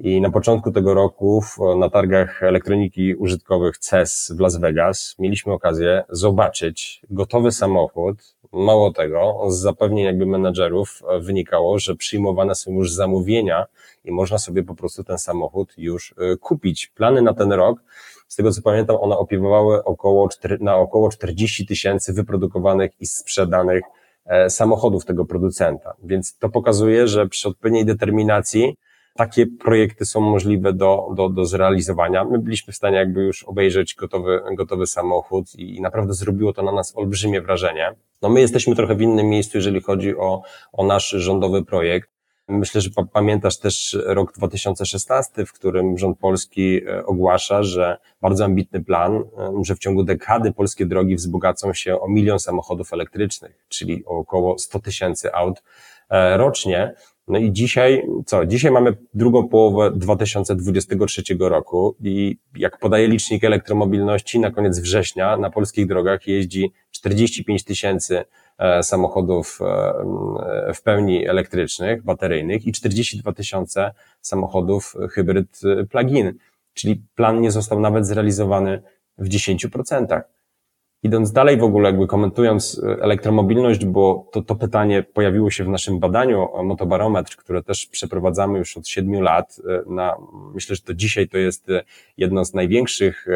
i 0.00 0.20
na 0.20 0.30
początku 0.30 0.72
tego 0.72 0.94
roku 0.94 1.42
na 1.78 1.90
targach 1.90 2.42
elektroniki 2.42 3.14
użytkowych 3.14 3.78
CES 3.78 4.32
w 4.36 4.40
Las 4.40 4.56
Vegas 4.56 5.16
mieliśmy 5.18 5.52
okazję 5.52 6.04
zobaczyć 6.08 7.02
gotowy 7.10 7.52
samochód. 7.52 8.16
Mało 8.52 8.92
tego, 8.92 9.38
z 9.48 9.58
zapewnień 9.58 10.04
jakby 10.04 10.26
menedżerów 10.26 11.02
e, 11.08 11.20
wynikało, 11.20 11.78
że 11.78 11.96
przyjmowane 11.96 12.54
są 12.54 12.72
już 12.72 12.92
zamówienia 12.92 13.66
i 14.04 14.12
można 14.12 14.38
sobie 14.38 14.62
po 14.62 14.74
prostu 14.74 15.04
ten 15.04 15.18
samochód 15.18 15.74
już 15.76 16.14
e, 16.18 16.36
kupić. 16.36 16.86
Plany 16.86 17.22
na 17.22 17.34
ten 17.34 17.52
rok, 17.52 17.80
z 18.28 18.36
tego 18.36 18.52
co 18.52 18.62
pamiętam, 18.62 18.96
one 19.00 19.16
opiewały 19.16 19.84
około, 19.84 20.28
na 20.60 20.76
około 20.76 21.10
40 21.10 21.66
tysięcy 21.66 22.12
wyprodukowanych 22.12 22.90
i 23.00 23.06
sprzedanych 23.06 23.82
e, 24.26 24.50
samochodów 24.50 25.04
tego 25.04 25.24
producenta. 25.24 25.94
Więc 26.02 26.38
to 26.38 26.48
pokazuje, 26.48 27.08
że 27.08 27.28
przy 27.28 27.48
odpowiedniej 27.48 27.84
determinacji 27.84 28.76
takie 29.14 29.46
projekty 29.46 30.04
są 30.04 30.20
możliwe 30.20 30.72
do, 30.72 31.08
do, 31.16 31.28
do 31.28 31.44
zrealizowania. 31.44 32.24
My 32.24 32.38
byliśmy 32.38 32.72
w 32.72 32.76
stanie 32.76 32.96
jakby 32.96 33.22
już 33.22 33.42
obejrzeć 33.42 33.94
gotowy, 33.94 34.40
gotowy 34.56 34.86
samochód 34.86 35.54
i 35.54 35.80
naprawdę 35.80 36.14
zrobiło 36.14 36.52
to 36.52 36.62
na 36.62 36.72
nas 36.72 36.96
olbrzymie 36.96 37.42
wrażenie. 37.42 37.94
No 38.22 38.28
my 38.28 38.40
jesteśmy 38.40 38.76
trochę 38.76 38.94
w 38.94 39.00
innym 39.00 39.26
miejscu, 39.26 39.58
jeżeli 39.58 39.80
chodzi 39.80 40.16
o, 40.16 40.42
o 40.72 40.86
nasz 40.86 41.08
rządowy 41.08 41.64
projekt. 41.64 42.10
Myślę, 42.48 42.80
że 42.80 42.90
pamiętasz 43.12 43.58
też 43.58 43.98
rok 44.06 44.32
2016, 44.32 45.46
w 45.46 45.52
którym 45.52 45.98
rząd 45.98 46.18
polski 46.18 46.80
e, 46.86 47.06
ogłasza, 47.06 47.62
że 47.62 47.98
bardzo 48.20 48.44
ambitny 48.44 48.84
plan, 48.84 49.16
e, 49.16 49.52
że 49.64 49.74
w 49.74 49.78
ciągu 49.78 50.04
dekady 50.04 50.52
polskie 50.52 50.86
drogi 50.86 51.16
wzbogacą 51.16 51.72
się 51.72 52.00
o 52.00 52.08
milion 52.08 52.38
samochodów 52.38 52.92
elektrycznych, 52.92 53.66
czyli 53.68 54.04
około 54.04 54.58
100 54.58 54.78
tysięcy 54.80 55.34
aut 55.34 55.62
e, 56.10 56.36
rocznie. 56.36 56.94
No 57.30 57.38
i 57.38 57.52
dzisiaj, 57.52 58.02
co? 58.26 58.46
Dzisiaj 58.46 58.72
mamy 58.72 58.96
drugą 59.14 59.48
połowę 59.48 59.90
2023 59.94 61.22
roku 61.40 61.96
i 62.00 62.38
jak 62.56 62.78
podaje 62.78 63.08
licznik 63.08 63.44
elektromobilności, 63.44 64.40
na 64.40 64.50
koniec 64.50 64.78
września 64.78 65.36
na 65.36 65.50
polskich 65.50 65.86
drogach 65.86 66.26
jeździ 66.26 66.72
45 66.90 67.64
tysięcy 67.64 68.24
e, 68.58 68.82
samochodów 68.82 69.58
e, 69.62 70.74
w 70.74 70.82
pełni 70.82 71.26
elektrycznych, 71.26 72.04
bateryjnych 72.04 72.66
i 72.66 72.72
42 72.72 73.32
tysiące 73.32 73.90
samochodów 74.20 74.94
hybryd 75.10 75.60
e, 75.64 75.84
plug-in. 75.84 76.32
Czyli 76.74 77.02
plan 77.14 77.40
nie 77.40 77.50
został 77.50 77.80
nawet 77.80 78.06
zrealizowany 78.06 78.82
w 79.18 79.28
10%. 79.28 80.20
Idąc 81.02 81.32
dalej 81.32 81.56
w 81.56 81.64
ogóle, 81.64 81.88
jakby 81.88 82.06
komentując 82.06 82.82
e, 82.84 83.02
elektromobilność, 83.02 83.84
bo 83.84 84.26
to, 84.32 84.42
to 84.42 84.54
pytanie 84.54 85.02
pojawiło 85.02 85.50
się 85.50 85.64
w 85.64 85.68
naszym 85.68 85.98
badaniu 85.98 86.48
Motobarometr, 86.64 87.36
które 87.36 87.62
też 87.62 87.86
przeprowadzamy 87.86 88.58
już 88.58 88.76
od 88.76 88.88
siedmiu 88.88 89.20
lat. 89.20 89.60
E, 89.68 89.90
na, 89.90 90.16
myślę, 90.54 90.76
że 90.76 90.82
to 90.82 90.94
dzisiaj 90.94 91.28
to 91.28 91.38
jest 91.38 91.70
e, 91.70 91.82
jedno 92.16 92.44
z 92.44 92.54
największych 92.54 93.26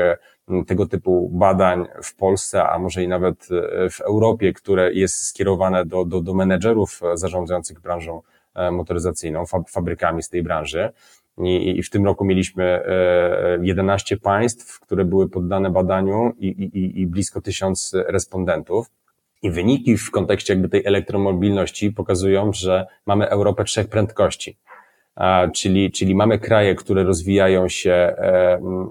tego 0.67 0.87
typu 0.87 1.31
badań 1.33 1.87
w 2.03 2.17
Polsce, 2.17 2.69
a 2.69 2.79
może 2.79 3.03
i 3.03 3.09
nawet 3.09 3.49
w 3.91 4.01
Europie, 4.01 4.53
które 4.53 4.93
jest 4.93 5.27
skierowane 5.27 5.87
do, 5.87 6.05
do, 6.05 6.21
do 6.21 6.35
menedżerów 6.35 7.01
zarządzających 7.15 7.81
branżą 7.81 8.23
motoryzacyjną, 8.73 9.45
fabrykami 9.69 10.23
z 10.23 10.29
tej 10.29 10.43
branży. 10.43 10.93
I, 11.39 11.79
I, 11.79 11.83
w 11.83 11.91
tym 11.91 12.05
roku 12.05 12.25
mieliśmy 12.25 12.83
11 13.63 14.17
państw, 14.17 14.81
które 14.81 15.05
były 15.05 15.29
poddane 15.29 15.71
badaniu 15.71 16.33
i, 16.39 16.47
i, 16.47 17.01
i 17.01 17.07
blisko 17.07 17.41
tysiąc 17.41 17.93
respondentów. 18.09 18.91
I 19.43 19.51
wyniki 19.51 19.97
w 19.97 20.11
kontekście 20.11 20.53
jakby 20.53 20.69
tej 20.69 20.85
elektromobilności 20.85 21.93
pokazują, 21.93 22.53
że 22.53 22.87
mamy 23.07 23.29
Europę 23.29 23.65
trzech 23.65 23.89
prędkości. 23.89 24.57
Czyli, 25.55 25.93
czyli 25.93 26.15
mamy 26.15 26.39
kraje, 26.39 26.75
które 26.75 27.05
rozwijają 27.05 27.69
się 27.69 27.93
e, 27.93 28.15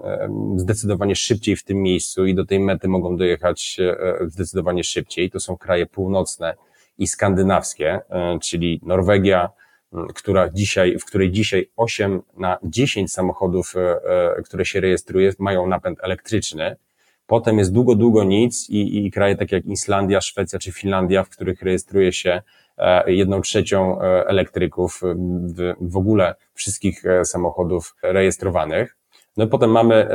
e, 0.04 0.28
zdecydowanie 0.56 1.16
szybciej 1.16 1.56
w 1.56 1.64
tym 1.64 1.82
miejscu 1.82 2.26
i 2.26 2.34
do 2.34 2.46
tej 2.46 2.60
mety 2.60 2.88
mogą 2.88 3.16
dojechać 3.16 3.76
e, 3.80 3.96
zdecydowanie 4.28 4.84
szybciej. 4.84 5.30
To 5.30 5.40
są 5.40 5.56
kraje 5.56 5.86
północne 5.86 6.54
i 6.98 7.06
skandynawskie, 7.06 8.00
czyli 8.42 8.80
Norwegia, 8.82 9.50
która 10.14 10.48
dzisiaj, 10.48 10.98
w 10.98 11.04
której 11.04 11.30
dzisiaj 11.30 11.70
8 11.76 12.22
na 12.36 12.58
10 12.62 13.12
samochodów, 13.12 13.74
które 14.44 14.64
się 14.64 14.80
rejestruje, 14.80 15.32
mają 15.38 15.66
napęd 15.66 15.98
elektryczny. 16.02 16.76
Potem 17.26 17.58
jest 17.58 17.72
długo, 17.72 17.94
długo 17.94 18.24
nic 18.24 18.70
i, 18.70 19.06
i 19.06 19.10
kraje 19.10 19.36
takie 19.36 19.56
jak 19.56 19.66
Islandia, 19.66 20.20
Szwecja 20.20 20.58
czy 20.58 20.72
Finlandia, 20.72 21.24
w 21.24 21.28
których 21.28 21.62
rejestruje 21.62 22.12
się 22.12 22.42
e, 22.78 23.12
jedną 23.12 23.40
trzecią 23.40 24.00
e, 24.00 24.26
elektryków 24.26 25.00
w, 25.54 25.74
w 25.80 25.96
ogóle 25.96 26.34
wszystkich 26.54 27.06
e, 27.06 27.24
samochodów 27.24 27.96
rejestrowanych. 28.02 28.96
No 29.36 29.44
i 29.44 29.48
potem 29.48 29.70
mamy, 29.70 30.08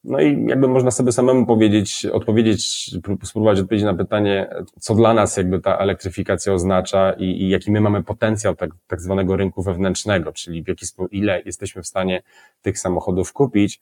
No 0.07 0.19
i 0.19 0.45
jakby 0.47 0.67
można 0.67 0.91
sobie 0.91 1.11
samemu 1.11 1.45
powiedzieć, 1.45 2.05
odpowiedzieć, 2.05 2.91
spróbować 3.23 3.59
odpowiedzieć 3.59 3.85
na 3.85 3.93
pytanie, 3.93 4.49
co 4.79 4.95
dla 4.95 5.13
nas 5.13 5.37
jakby 5.37 5.61
ta 5.61 5.77
elektryfikacja 5.77 6.53
oznacza 6.53 7.13
i, 7.13 7.23
i 7.23 7.49
jaki 7.49 7.71
my 7.71 7.81
mamy 7.81 8.03
potencjał 8.03 8.55
tak, 8.55 8.69
tak 8.87 9.01
zwanego 9.01 9.35
rynku 9.35 9.63
wewnętrznego, 9.63 10.31
czyli 10.31 10.63
w 10.63 10.67
jaki 10.67 10.85
sposób, 10.85 11.13
ile 11.13 11.41
jesteśmy 11.45 11.81
w 11.81 11.87
stanie 11.87 12.23
tych 12.61 12.79
samochodów 12.79 13.33
kupić, 13.33 13.81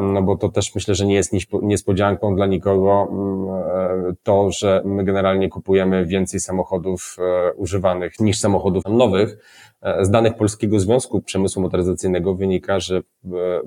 no 0.00 0.22
bo 0.22 0.36
to 0.36 0.48
też 0.48 0.74
myślę, 0.74 0.94
że 0.94 1.06
nie 1.06 1.14
jest 1.14 1.32
niespodzianką 1.62 2.36
dla 2.36 2.46
nikogo 2.46 3.08
mm, 3.10 4.10
e, 4.10 4.14
to, 4.22 4.50
że 4.50 4.82
my 4.84 5.04
generalnie 5.04 5.48
kupujemy 5.48 6.06
więcej 6.06 6.40
samochodów 6.40 7.16
e, 7.18 7.52
używanych 7.52 8.20
niż 8.20 8.38
samochodów 8.38 8.82
nowych. 8.88 9.38
E, 9.82 10.04
z 10.04 10.10
danych 10.10 10.36
Polskiego 10.36 10.80
Związku 10.80 11.22
Przemysłu 11.22 11.62
Motoryzacyjnego 11.62 12.34
wynika, 12.34 12.80
że 12.80 13.02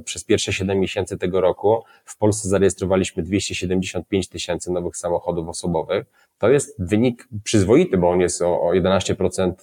przez 0.04 0.24
pierwsze 0.24 0.54
7 0.54 0.80
miesięcy 0.80 1.18
tego 1.18 1.42
roku 1.42 1.84
w 2.06 2.18
Polsce 2.18 2.50
zarejestrowaliśmy 2.50 3.24
275 3.24 4.30
tysięcy 4.30 4.72
nowych 4.72 4.98
samochodów 4.98 5.50
osobowych. 5.50 6.06
To 6.38 6.50
jest 6.50 6.76
wynik 6.80 7.28
przyzwoity, 7.44 7.98
bo 7.98 8.10
on 8.10 8.20
jest 8.20 8.42
o 8.42 8.72
11% 8.74 9.54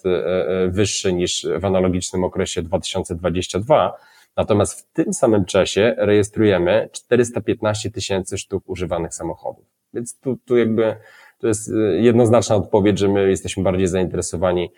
wyższy 0.68 1.12
niż 1.12 1.46
w 1.60 1.64
analogicznym 1.64 2.24
okresie 2.24 2.62
2022 2.62 3.92
Natomiast 4.36 4.80
w 4.80 4.92
tym 4.92 5.12
samym 5.12 5.44
czasie 5.44 5.94
rejestrujemy 5.98 6.88
415 6.92 7.90
tysięcy 7.90 8.38
sztuk 8.38 8.64
używanych 8.66 9.14
samochodów. 9.14 9.64
Więc 9.94 10.18
tu, 10.20 10.36
tu 10.36 10.56
jakby 10.56 10.96
to 11.38 11.48
jest 11.48 11.68
y, 11.68 12.00
jednoznaczna 12.00 12.56
odpowiedź, 12.56 12.98
że 12.98 13.08
my 13.08 13.30
jesteśmy 13.30 13.62
bardziej 13.62 13.86
zainteresowani 13.86 14.72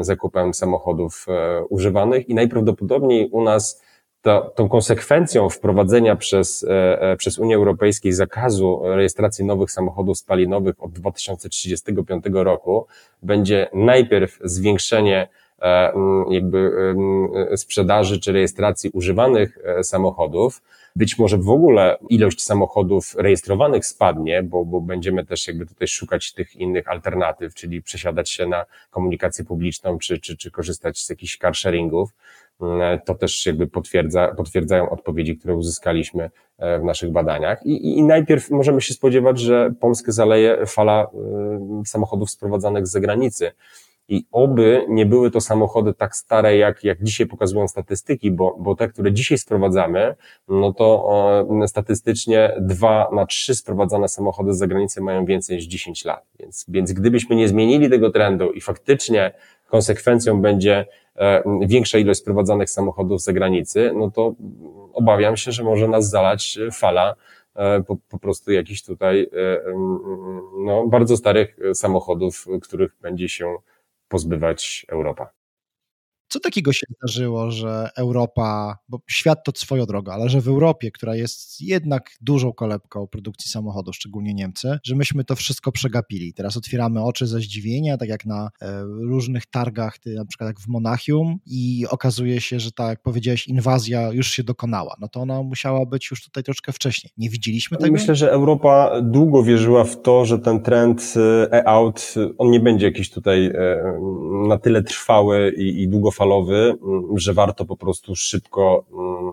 y, 0.00 0.04
zakupem 0.04 0.54
samochodów 0.54 1.26
e, 1.28 1.64
używanych 1.64 2.28
i 2.28 2.34
najprawdopodobniej 2.34 3.28
u 3.30 3.42
nas 3.44 3.82
to, 4.22 4.52
tą 4.56 4.68
konsekwencją 4.68 5.48
wprowadzenia 5.48 6.16
przez, 6.16 6.66
przez 7.18 7.38
Unię 7.38 7.56
Europejską 7.56 8.08
zakazu 8.12 8.80
rejestracji 8.84 9.44
nowych 9.44 9.70
samochodów 9.70 10.18
spalinowych 10.18 10.74
od 10.78 10.92
2035 10.92 12.24
roku 12.32 12.86
będzie 13.22 13.68
najpierw 13.74 14.38
zwiększenie 14.44 15.28
jakby 16.30 16.72
sprzedaży 17.56 18.20
czy 18.20 18.32
rejestracji 18.32 18.90
używanych 18.90 19.58
e, 19.64 19.84
samochodów. 19.84 20.62
Być 20.96 21.18
może 21.18 21.38
w 21.38 21.48
ogóle 21.48 21.98
ilość 22.08 22.42
samochodów 22.42 23.14
rejestrowanych 23.18 23.86
spadnie, 23.86 24.42
bo, 24.42 24.64
bo 24.64 24.80
będziemy 24.80 25.26
też 25.26 25.48
jakby 25.48 25.66
tutaj 25.66 25.88
szukać 25.88 26.32
tych 26.32 26.56
innych 26.56 26.88
alternatyw, 26.88 27.54
czyli 27.54 27.82
przesiadać 27.82 28.30
się 28.30 28.46
na 28.46 28.64
komunikację 28.90 29.44
publiczną, 29.44 29.98
czy, 29.98 30.18
czy, 30.18 30.36
czy 30.36 30.50
korzystać 30.50 30.98
z 30.98 31.10
jakichś 31.10 31.38
car 31.38 31.56
sharingów. 31.56 32.10
E, 32.62 33.00
to 33.06 33.14
też 33.14 33.46
jakby 33.46 33.66
potwierdza, 33.66 34.34
potwierdzają 34.36 34.90
odpowiedzi, 34.90 35.36
które 35.36 35.54
uzyskaliśmy 35.54 36.30
w 36.80 36.84
naszych 36.84 37.12
badaniach. 37.12 37.66
I, 37.66 37.98
I 37.98 38.02
najpierw 38.02 38.50
możemy 38.50 38.80
się 38.80 38.94
spodziewać, 38.94 39.40
że 39.40 39.74
Polskę 39.80 40.12
zaleje 40.12 40.66
fala 40.66 41.06
samochodów 41.86 42.30
sprowadzanych 42.30 42.86
z 42.86 42.90
zagranicy 42.90 43.52
i 44.08 44.24
oby 44.32 44.86
nie 44.88 45.06
były 45.06 45.30
to 45.30 45.40
samochody 45.40 45.94
tak 45.94 46.16
stare, 46.16 46.56
jak, 46.56 46.84
jak 46.84 47.02
dzisiaj 47.02 47.26
pokazują 47.26 47.68
statystyki, 47.68 48.30
bo, 48.30 48.56
bo 48.60 48.74
te, 48.74 48.88
które 48.88 49.12
dzisiaj 49.12 49.38
sprowadzamy, 49.38 50.14
no 50.48 50.72
to 50.72 51.08
e, 51.62 51.68
statystycznie 51.68 52.56
dwa 52.60 53.08
na 53.12 53.26
trzy 53.26 53.54
sprowadzane 53.54 54.08
samochody 54.08 54.54
z 54.54 54.58
zagranicy 54.58 55.00
mają 55.00 55.24
więcej 55.24 55.56
niż 55.56 55.64
10 55.64 56.04
lat. 56.04 56.26
Więc, 56.40 56.64
więc 56.68 56.92
gdybyśmy 56.92 57.36
nie 57.36 57.48
zmienili 57.48 57.90
tego 57.90 58.10
trendu 58.10 58.52
i 58.52 58.60
faktycznie 58.60 59.32
konsekwencją 59.68 60.40
będzie 60.40 60.86
e, 61.16 61.42
większa 61.66 61.98
ilość 61.98 62.20
sprowadzanych 62.20 62.70
samochodów 62.70 63.20
z 63.20 63.24
zagranicy, 63.24 63.92
no 63.94 64.10
to 64.10 64.34
obawiam 64.92 65.36
się, 65.36 65.52
że 65.52 65.64
może 65.64 65.88
nas 65.88 66.10
zalać 66.10 66.58
fala 66.72 67.14
e, 67.54 67.82
po, 67.82 67.96
po 68.08 68.18
prostu 68.18 68.52
jakichś 68.52 68.82
tutaj 68.82 69.30
no, 70.58 70.86
bardzo 70.86 71.16
starych 71.16 71.56
samochodów, 71.74 72.46
których 72.62 72.96
będzie 73.02 73.28
się 73.28 73.56
pozbywać 74.12 74.86
Europa. 74.88 75.41
Co 76.32 76.40
takiego 76.40 76.72
się 76.72 76.86
zdarzyło, 76.98 77.50
że 77.50 77.88
Europa, 77.96 78.78
bo 78.88 78.98
świat 79.10 79.44
to 79.44 79.52
swoją 79.54 79.86
drogą, 79.86 80.12
ale 80.12 80.28
że 80.28 80.40
w 80.40 80.48
Europie, 80.48 80.90
która 80.90 81.16
jest 81.16 81.60
jednak 81.60 82.10
dużą 82.20 82.52
kolebką 82.52 83.06
produkcji 83.06 83.50
samochodów, 83.50 83.96
szczególnie 83.96 84.34
Niemcy, 84.34 84.78
że 84.84 84.94
myśmy 84.96 85.24
to 85.24 85.36
wszystko 85.36 85.72
przegapili. 85.72 86.34
Teraz 86.34 86.56
otwieramy 86.56 87.04
oczy 87.04 87.26
ze 87.26 87.40
zdziwienia, 87.40 87.96
tak 87.96 88.08
jak 88.08 88.26
na 88.26 88.50
e, 88.62 88.82
różnych 88.82 89.46
targach, 89.46 89.98
na 90.06 90.24
przykład 90.24 90.48
jak 90.48 90.60
w 90.60 90.68
Monachium 90.68 91.38
i 91.46 91.86
okazuje 91.90 92.40
się, 92.40 92.60
że 92.60 92.72
tak 92.72 92.88
jak 92.88 93.02
powiedziałeś, 93.02 93.48
inwazja 93.48 94.12
już 94.12 94.30
się 94.30 94.44
dokonała. 94.44 94.96
No 95.00 95.08
to 95.08 95.20
ona 95.20 95.42
musiała 95.42 95.86
być 95.86 96.10
już 96.10 96.24
tutaj 96.24 96.42
troszkę 96.42 96.72
wcześniej. 96.72 97.12
Nie 97.16 97.30
widzieliśmy 97.30 97.78
tego? 97.78 97.92
Myślę, 97.92 98.14
że 98.14 98.30
Europa 98.30 99.00
długo 99.02 99.42
wierzyła 99.42 99.84
w 99.84 100.02
to, 100.02 100.24
że 100.24 100.38
ten 100.38 100.62
trend 100.62 101.14
e-out, 101.50 102.14
on 102.38 102.50
nie 102.50 102.60
będzie 102.60 102.86
jakiś 102.86 103.10
tutaj 103.10 103.46
e, 103.46 103.82
na 104.48 104.58
tyle 104.58 104.82
trwały 104.82 105.52
i, 105.56 105.82
i 105.82 105.88
długofalowy, 105.88 106.21
długofalowy, 106.22 106.78
mm, 106.82 107.18
że 107.18 107.34
warto 107.34 107.64
po 107.64 107.76
prostu 107.76 108.16
szybko 108.16 108.84
mm, 108.92 109.32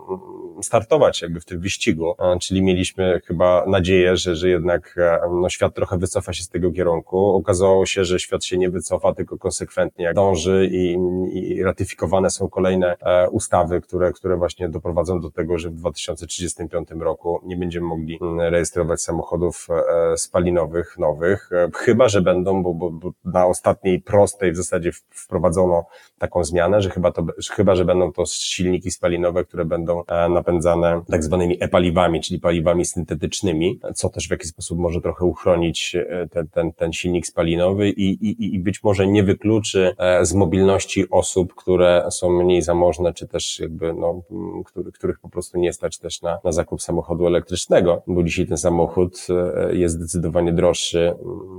startować 0.61 1.21
jakby 1.21 1.39
w 1.39 1.45
tym 1.45 1.59
wyścigu, 1.59 2.15
czyli 2.41 2.61
mieliśmy 2.61 3.21
chyba 3.25 3.65
nadzieję, 3.67 4.17
że, 4.17 4.35
że 4.35 4.49
jednak 4.49 4.95
e, 4.97 5.19
no, 5.41 5.49
świat 5.49 5.75
trochę 5.75 5.97
wycofa 5.97 6.33
się 6.33 6.43
z 6.43 6.49
tego 6.49 6.71
kierunku. 6.71 7.35
Okazało 7.35 7.85
się, 7.85 8.05
że 8.05 8.19
świat 8.19 8.43
się 8.43 8.57
nie 8.57 8.69
wycofa, 8.69 9.13
tylko 9.13 9.37
konsekwentnie 9.37 10.13
dąży 10.13 10.69
i, 10.71 10.97
i 11.33 11.63
ratyfikowane 11.63 12.29
są 12.29 12.49
kolejne 12.49 12.95
e, 12.99 13.29
ustawy, 13.29 13.81
które, 13.81 14.11
które 14.11 14.37
właśnie 14.37 14.69
doprowadzą 14.69 15.19
do 15.19 15.31
tego, 15.31 15.57
że 15.57 15.69
w 15.69 15.73
2035 15.73 16.89
roku 16.99 17.41
nie 17.45 17.57
będziemy 17.57 17.87
mogli 17.87 18.17
mm, 18.21 18.39
rejestrować 18.39 19.01
samochodów 19.01 19.67
e, 19.69 20.17
spalinowych 20.17 20.97
nowych, 20.97 21.49
chyba, 21.75 22.09
że 22.09 22.21
będą, 22.21 22.63
bo, 22.63 22.73
bo, 22.73 22.91
bo 22.91 23.11
na 23.25 23.45
ostatniej 23.45 24.01
prostej 24.01 24.51
w 24.51 24.55
zasadzie 24.55 24.91
wprowadzono 25.09 25.85
taką 26.19 26.43
zmianę, 26.43 26.81
że 26.81 26.89
chyba, 26.89 27.11
to, 27.11 27.25
że 27.37 27.53
chyba, 27.53 27.75
że 27.75 27.85
będą 27.85 28.11
to 28.11 28.25
silniki 28.25 28.91
spalinowe, 28.91 29.45
które 29.45 29.65
będą 29.65 30.03
napędzane 30.29 30.48
napędzane 30.49 31.01
tak 31.11 31.23
zwanymi 31.23 31.57
e-paliwami, 31.59 32.21
czyli 32.21 32.39
paliwami 32.39 32.85
syntetycznymi, 32.85 33.79
co 33.95 34.09
też 34.09 34.27
w 34.27 34.31
jakiś 34.31 34.49
sposób 34.49 34.79
może 34.79 35.01
trochę 35.01 35.25
uchronić 35.25 35.95
e, 35.95 36.27
ten, 36.31 36.47
ten, 36.47 36.73
ten 36.73 36.93
silnik 36.93 37.27
spalinowy 37.27 37.89
i, 37.89 38.09
i, 38.09 38.55
i 38.55 38.59
być 38.59 38.83
może 38.83 39.07
nie 39.07 39.23
wykluczy 39.23 39.95
e, 39.97 40.25
z 40.25 40.33
mobilności 40.33 41.09
osób, 41.09 41.55
które 41.55 42.07
są 42.11 42.29
mniej 42.29 42.61
zamożne, 42.61 43.13
czy 43.13 43.27
też 43.27 43.59
jakby, 43.59 43.93
no, 43.93 44.21
który, 44.65 44.91
których 44.91 45.19
po 45.19 45.29
prostu 45.29 45.59
nie 45.59 45.73
stać 45.73 45.97
też 45.97 46.21
na, 46.21 46.39
na 46.43 46.51
zakup 46.51 46.81
samochodu 46.81 47.27
elektrycznego, 47.27 48.03
bo 48.07 48.23
dzisiaj 48.23 48.47
ten 48.47 48.57
samochód 48.57 49.27
e, 49.29 49.75
jest 49.75 49.95
zdecydowanie 49.95 50.53
droższy 50.53 51.13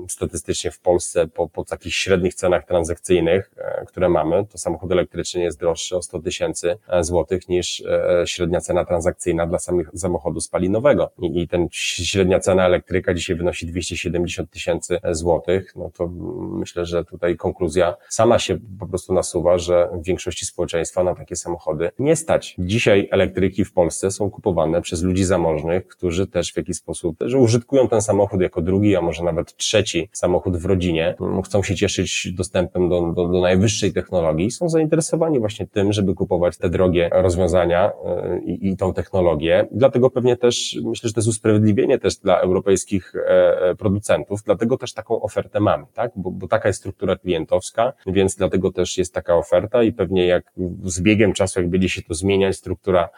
statystycznie 0.08 0.70
w 0.70 0.80
Polsce 0.80 1.28
po, 1.28 1.48
po 1.48 1.64
takich 1.64 1.94
średnich 1.94 2.34
cenach 2.34 2.66
transakcyjnych, 2.66 3.50
które 3.86 4.08
mamy, 4.08 4.46
to 4.46 4.58
samochód 4.58 4.92
elektryczny 4.92 5.42
jest 5.42 5.60
droższy 5.60 5.96
o 5.96 6.02
100 6.02 6.18
tysięcy 6.22 6.76
złotych 7.00 7.48
niż 7.48 7.82
średnia 8.24 8.60
cena 8.60 8.79
transakcyjna 8.84 9.46
dla 9.46 9.58
samych 9.58 9.90
samochodu 9.94 10.40
spalinowego. 10.40 11.10
I, 11.18 11.42
i 11.42 11.48
ten 11.48 11.68
średnia 11.72 12.40
cena 12.40 12.66
elektryka 12.66 13.14
dzisiaj 13.14 13.36
wynosi 13.36 13.66
270 13.66 14.50
tysięcy 14.50 14.98
złotych, 15.10 15.72
no 15.76 15.90
to 15.90 16.08
myślę, 16.50 16.86
że 16.86 17.04
tutaj 17.04 17.36
konkluzja 17.36 17.96
sama 18.08 18.38
się 18.38 18.58
po 18.78 18.86
prostu 18.86 19.14
nasuwa, 19.14 19.58
że 19.58 19.88
w 19.92 20.04
większości 20.04 20.46
społeczeństwa 20.46 21.04
na 21.04 21.14
takie 21.14 21.36
samochody 21.36 21.90
nie 21.98 22.16
stać. 22.16 22.56
Dzisiaj 22.58 23.08
elektryki 23.10 23.64
w 23.64 23.72
Polsce 23.72 24.10
są 24.10 24.30
kupowane 24.30 24.82
przez 24.82 25.02
ludzi 25.02 25.24
zamożnych, 25.24 25.86
którzy 25.86 26.26
też 26.26 26.52
w 26.52 26.56
jakiś 26.56 26.76
sposób, 26.76 27.16
że 27.20 27.38
użytkują 27.38 27.88
ten 27.88 28.02
samochód 28.02 28.40
jako 28.40 28.62
drugi, 28.62 28.96
a 28.96 29.00
może 29.00 29.24
nawet 29.24 29.56
trzeci 29.56 30.08
samochód 30.12 30.56
w 30.56 30.64
rodzinie, 30.64 31.14
chcą 31.44 31.62
się 31.62 31.74
cieszyć 31.76 32.32
dostępem 32.32 32.88
do, 32.88 33.12
do, 33.12 33.28
do 33.28 33.40
najwyższej 33.40 33.92
technologii, 33.92 34.50
są 34.50 34.68
zainteresowani 34.68 35.40
właśnie 35.40 35.66
tym, 35.66 35.92
żeby 35.92 36.14
kupować 36.14 36.56
te 36.58 36.68
drogie 36.68 37.10
rozwiązania 37.12 37.92
e, 38.04 38.38
i 38.44 38.69
tą 38.76 38.92
technologię. 38.92 39.68
Dlatego 39.72 40.10
pewnie 40.10 40.36
też 40.36 40.78
myślę, 40.84 41.08
że 41.08 41.14
to 41.14 41.20
jest 41.20 41.28
usprawiedliwienie 41.28 41.98
też 41.98 42.16
dla 42.16 42.40
europejskich 42.40 43.14
e, 43.14 43.60
e, 43.60 43.74
producentów, 43.74 44.42
dlatego 44.42 44.76
też 44.76 44.92
taką 44.92 45.22
ofertę 45.22 45.60
mamy, 45.60 45.86
tak? 45.94 46.12
Bo, 46.16 46.30
bo 46.30 46.48
taka 46.48 46.68
jest 46.68 46.80
struktura 46.80 47.16
klientowska, 47.16 47.92
więc 48.06 48.36
dlatego 48.36 48.72
też 48.72 48.98
jest 48.98 49.14
taka 49.14 49.36
oferta 49.36 49.82
i 49.82 49.92
pewnie 49.92 50.26
jak 50.26 50.52
z 50.84 51.00
biegiem 51.00 51.32
czasu, 51.32 51.60
jak 51.60 51.70
będzie 51.70 51.88
się 51.88 52.02
to 52.02 52.14
zmieniać, 52.14 52.56
struktura 52.56 53.08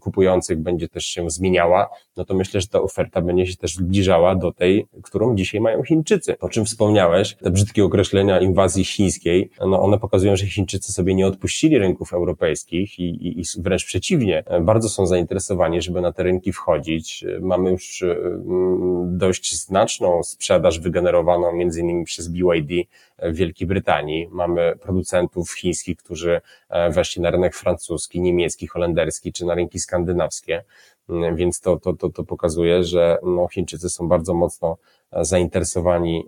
kupujących 0.00 0.58
będzie 0.58 0.88
też 0.88 1.04
się 1.04 1.30
zmieniała, 1.30 1.88
no 2.16 2.24
to 2.24 2.34
myślę, 2.34 2.60
że 2.60 2.68
ta 2.68 2.80
oferta 2.80 3.20
będzie 3.20 3.46
się 3.46 3.56
też 3.56 3.74
zbliżała 3.74 4.34
do 4.34 4.52
tej, 4.52 4.86
którą 5.02 5.36
dzisiaj 5.36 5.60
mają 5.60 5.82
Chińczycy. 5.82 6.38
O 6.38 6.48
czym 6.48 6.64
wspomniałeś, 6.64 7.34
te 7.34 7.50
brzydkie 7.50 7.84
określenia 7.84 8.40
inwazji 8.40 8.84
chińskiej, 8.84 9.50
no 9.66 9.82
one 9.82 9.98
pokazują, 9.98 10.36
że 10.36 10.46
Chińczycy 10.46 10.92
sobie 10.92 11.14
nie 11.14 11.26
odpuścili 11.26 11.78
rynków 11.78 12.12
europejskich 12.12 12.98
i, 12.98 13.02
i, 13.02 13.40
i 13.40 13.44
wręcz 13.58 13.84
przeciwnie, 13.84 14.44
bardzo 14.60 14.88
są 14.88 15.06
zainteresowani, 15.06 15.82
żeby 15.82 16.00
na 16.00 16.12
te 16.12 16.22
rynki 16.22 16.52
wchodzić. 16.52 17.24
Mamy 17.40 17.70
już 17.70 18.02
mm, 18.02 19.18
dość 19.18 19.60
znaczną 19.60 20.22
sprzedaż 20.22 20.80
wygenerowaną 20.80 21.52
między 21.52 21.80
innymi 21.80 22.04
przez 22.04 22.28
BYD 22.28 22.70
w 23.18 23.34
Wielkiej 23.34 23.66
Brytanii. 23.66 24.28
Mamy 24.30 24.74
producentów 24.82 25.52
chińskich, 25.52 25.96
którzy 25.96 26.40
e, 26.68 26.90
weszli 26.90 27.22
na 27.22 27.30
rynek 27.30 27.54
francuski, 27.54 28.20
niemiecki, 28.20 28.66
holenderski 28.66 29.32
czy 29.32 29.46
na 29.46 29.54
rynki 29.54 29.78
skandynawskie. 29.78 30.64
Mm, 31.10 31.36
więc 31.36 31.60
to, 31.60 31.76
to, 31.76 31.92
to, 31.92 32.08
to 32.08 32.24
pokazuje, 32.24 32.84
że 32.84 33.18
no, 33.22 33.48
Chińczycy 33.48 33.90
są 33.90 34.08
bardzo 34.08 34.34
mocno 34.34 34.76
e, 35.12 35.24
zainteresowani 35.24 36.26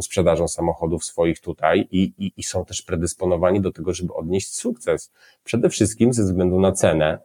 sprzedażą 0.00 0.48
samochodów 0.48 1.04
swoich 1.04 1.40
tutaj 1.40 1.88
i, 1.90 2.12
i, 2.18 2.32
i 2.36 2.42
są 2.42 2.64
też 2.64 2.82
predysponowani 2.82 3.60
do 3.60 3.72
tego, 3.72 3.92
żeby 3.94 4.14
odnieść 4.14 4.54
sukces. 4.54 5.12
Przede 5.44 5.68
wszystkim 5.68 6.12
ze 6.12 6.22
względu 6.22 6.60
na 6.60 6.72
cenę, 6.72 7.18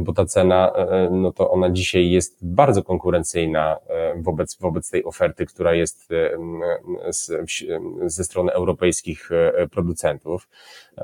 bo 0.00 0.12
ta 0.12 0.26
cena, 0.26 0.72
e, 0.76 1.10
no 1.10 1.32
to 1.32 1.50
ona 1.50 1.70
dzisiaj 1.70 2.10
jest 2.10 2.46
bardzo 2.46 2.82
konkurencyjna 2.82 3.76
e, 3.86 4.22
wobec, 4.22 4.58
wobec 4.60 4.90
tej 4.90 5.04
oferty, 5.04 5.46
która 5.46 5.74
jest 5.74 6.12
e, 6.12 6.38
z, 7.12 7.32
ze 8.06 8.24
strony 8.24 8.52
europejskich 8.52 9.30
producentów. 9.70 10.48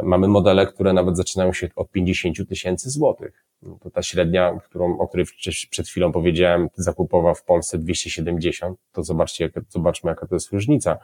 Mamy 0.02 0.28
modele, 0.28 0.66
które 0.66 0.92
nawet 0.92 1.16
zaczynają 1.16 1.52
się 1.52 1.68
od 1.76 1.90
50 1.90 2.48
tysięcy 2.48 2.90
złotych. 2.90 3.44
No 3.62 3.78
to 3.80 3.90
ta 3.90 4.02
średnia, 4.02 4.60
którą, 4.64 4.98
o 4.98 5.08
której 5.08 5.26
przed 5.70 5.88
chwilą 5.88 6.12
powiedziałem, 6.12 6.68
zakupowa 6.74 7.34
w 7.34 7.44
Polsce 7.44 7.78
270, 7.78 8.78
to 8.92 9.02
zobaczcie, 9.02 9.50
zobaczmy 9.68 10.10
jaka 10.10 10.26
to 10.26 10.34
jest 10.34 10.52
różnica. 10.52 10.98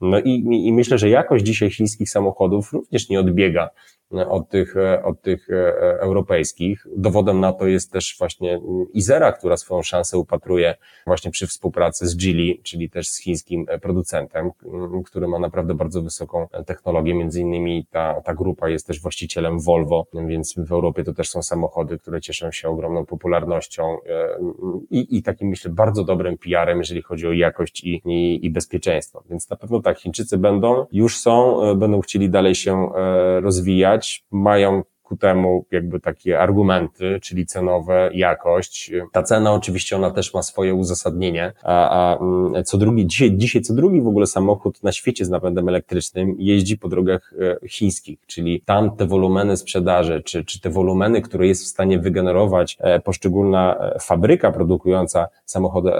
No 0.00 0.20
i, 0.20 0.44
i 0.66 0.72
myślę, 0.72 0.98
że 0.98 1.08
jakość 1.08 1.44
dzisiaj 1.44 1.70
chińskich 1.70 2.10
samochodów 2.10 2.72
również 2.72 3.08
nie 3.08 3.20
odbiega 3.20 3.70
od 4.28 4.48
tych, 4.48 4.74
od 5.04 5.22
tych 5.22 5.50
e, 5.50 6.00
europejskich. 6.00 6.86
Dowodem 6.96 7.40
na 7.40 7.52
to 7.52 7.66
jest 7.66 7.92
też 7.92 8.16
właśnie 8.18 8.60
Izera, 8.92 9.32
która 9.32 9.56
swoją 9.56 9.82
szansę 9.82 10.18
upatruje 10.18 10.74
właśnie 11.06 11.30
przy 11.30 11.46
współpracy 11.46 12.06
z 12.06 12.16
Geely, 12.16 12.62
czyli 12.62 12.90
też 12.90 13.08
z 13.08 13.20
chińskim 13.22 13.66
producentem, 13.82 14.50
który 15.06 15.28
ma 15.28 15.38
naprawdę 15.38 15.74
bardzo 15.74 16.02
wysoką 16.02 16.46
technologię. 16.66 17.14
Między 17.14 17.40
innymi 17.40 17.86
ta, 17.90 18.20
ta 18.20 18.34
grupa 18.34 18.68
jest 18.68 18.86
też 18.86 19.00
właścicielem 19.00 19.60
Volvo, 19.60 20.06
więc 20.26 20.54
w 20.58 20.72
Europie 20.72 21.04
to 21.04 21.14
też 21.14 21.30
są 21.30 21.42
samochody, 21.42 21.98
które 21.98 22.20
cieszą 22.20 22.52
się 22.52 22.68
ogromną 22.68 23.06
popularnością 23.06 23.96
e, 24.06 24.38
i, 24.90 25.16
i 25.16 25.22
takim, 25.22 25.48
myślę, 25.48 25.70
bardzo 25.70 26.04
dobrym 26.04 26.38
PR-em, 26.38 26.78
jeżeli 26.78 27.02
chodzi 27.02 27.26
o 27.26 27.32
jakość 27.32 27.84
i, 27.84 28.02
i, 28.04 28.46
i 28.46 28.50
bezpieczeństwo. 28.50 29.22
Więc 29.30 29.50
na 29.50 29.56
pewno 29.56 29.80
tak, 29.80 29.98
Chińczycy 29.98 30.38
będą, 30.38 30.86
już 30.92 31.18
są, 31.18 31.62
e, 31.62 31.74
będą 31.74 32.00
chcieli 32.00 32.30
dalej 32.30 32.54
się 32.54 32.90
rozwijać, 33.40 33.99
mają 34.30 34.84
ku 35.10 35.16
temu 35.16 35.64
jakby 35.70 36.00
takie 36.00 36.40
argumenty, 36.40 37.18
czyli 37.22 37.46
cenowe, 37.46 38.10
jakość. 38.14 38.92
Ta 39.12 39.22
cena 39.22 39.52
oczywiście 39.52 39.96
ona 39.96 40.10
też 40.10 40.34
ma 40.34 40.42
swoje 40.42 40.74
uzasadnienie, 40.74 41.52
a, 41.62 41.90
a 41.90 42.18
mm, 42.18 42.64
co 42.64 42.78
drugi, 42.78 43.06
dzisiaj, 43.06 43.36
dzisiaj 43.36 43.62
co 43.62 43.74
drugi 43.74 44.00
w 44.00 44.08
ogóle 44.08 44.26
samochód 44.26 44.82
na 44.82 44.92
świecie 44.92 45.24
z 45.24 45.30
napędem 45.30 45.68
elektrycznym 45.68 46.34
jeździ 46.38 46.78
po 46.78 46.88
drogach 46.88 47.34
e, 47.62 47.68
chińskich, 47.68 48.18
czyli 48.26 48.60
tam 48.60 48.96
te 48.96 49.06
wolumeny 49.06 49.56
sprzedaży, 49.56 50.22
czy, 50.24 50.44
czy 50.44 50.60
te 50.60 50.70
wolumeny, 50.70 51.22
które 51.22 51.46
jest 51.46 51.64
w 51.64 51.66
stanie 51.66 51.98
wygenerować 51.98 52.76
e, 52.80 53.00
poszczególna 53.00 53.76
e, 53.76 53.98
fabryka 54.00 54.52
produkująca 54.52 55.28
samochody 55.44 55.92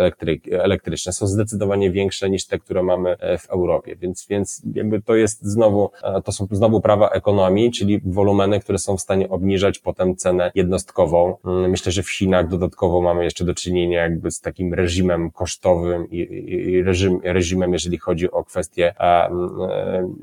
elektryczne 0.50 1.12
są 1.12 1.26
zdecydowanie 1.26 1.90
większe 1.90 2.30
niż 2.30 2.46
te, 2.46 2.58
które 2.58 2.82
mamy 2.82 3.16
w 3.38 3.50
Europie, 3.50 3.96
więc, 3.96 4.26
więc 4.26 4.62
jakby 4.74 5.02
to 5.02 5.14
jest 5.14 5.44
znowu, 5.44 5.90
to 6.24 6.32
są 6.32 6.46
znowu 6.50 6.80
prawa 6.80 7.08
ekonomii, 7.08 7.70
czyli 7.70 8.00
wolumeny, 8.04 8.60
które 8.60 8.78
są 8.78 8.98
w 9.00 9.02
stanie 9.02 9.28
obniżać 9.28 9.78
potem 9.78 10.16
cenę 10.16 10.52
jednostkową. 10.54 11.36
Mm, 11.44 11.70
myślę, 11.70 11.92
że 11.92 12.02
w 12.02 12.10
Chinach 12.10 12.48
dodatkowo 12.48 13.00
mamy 13.00 13.24
jeszcze 13.24 13.44
do 13.44 13.54
czynienia 13.54 14.02
jakby 14.02 14.30
z 14.30 14.40
takim 14.40 14.74
reżimem 14.74 15.30
kosztowym 15.30 16.10
i, 16.10 16.82
reżim, 16.82 17.20
reżimem, 17.24 17.72
jeżeli 17.72 17.98
chodzi 17.98 18.30
o 18.30 18.44
kwestię 18.44 18.94
e, 19.00 19.30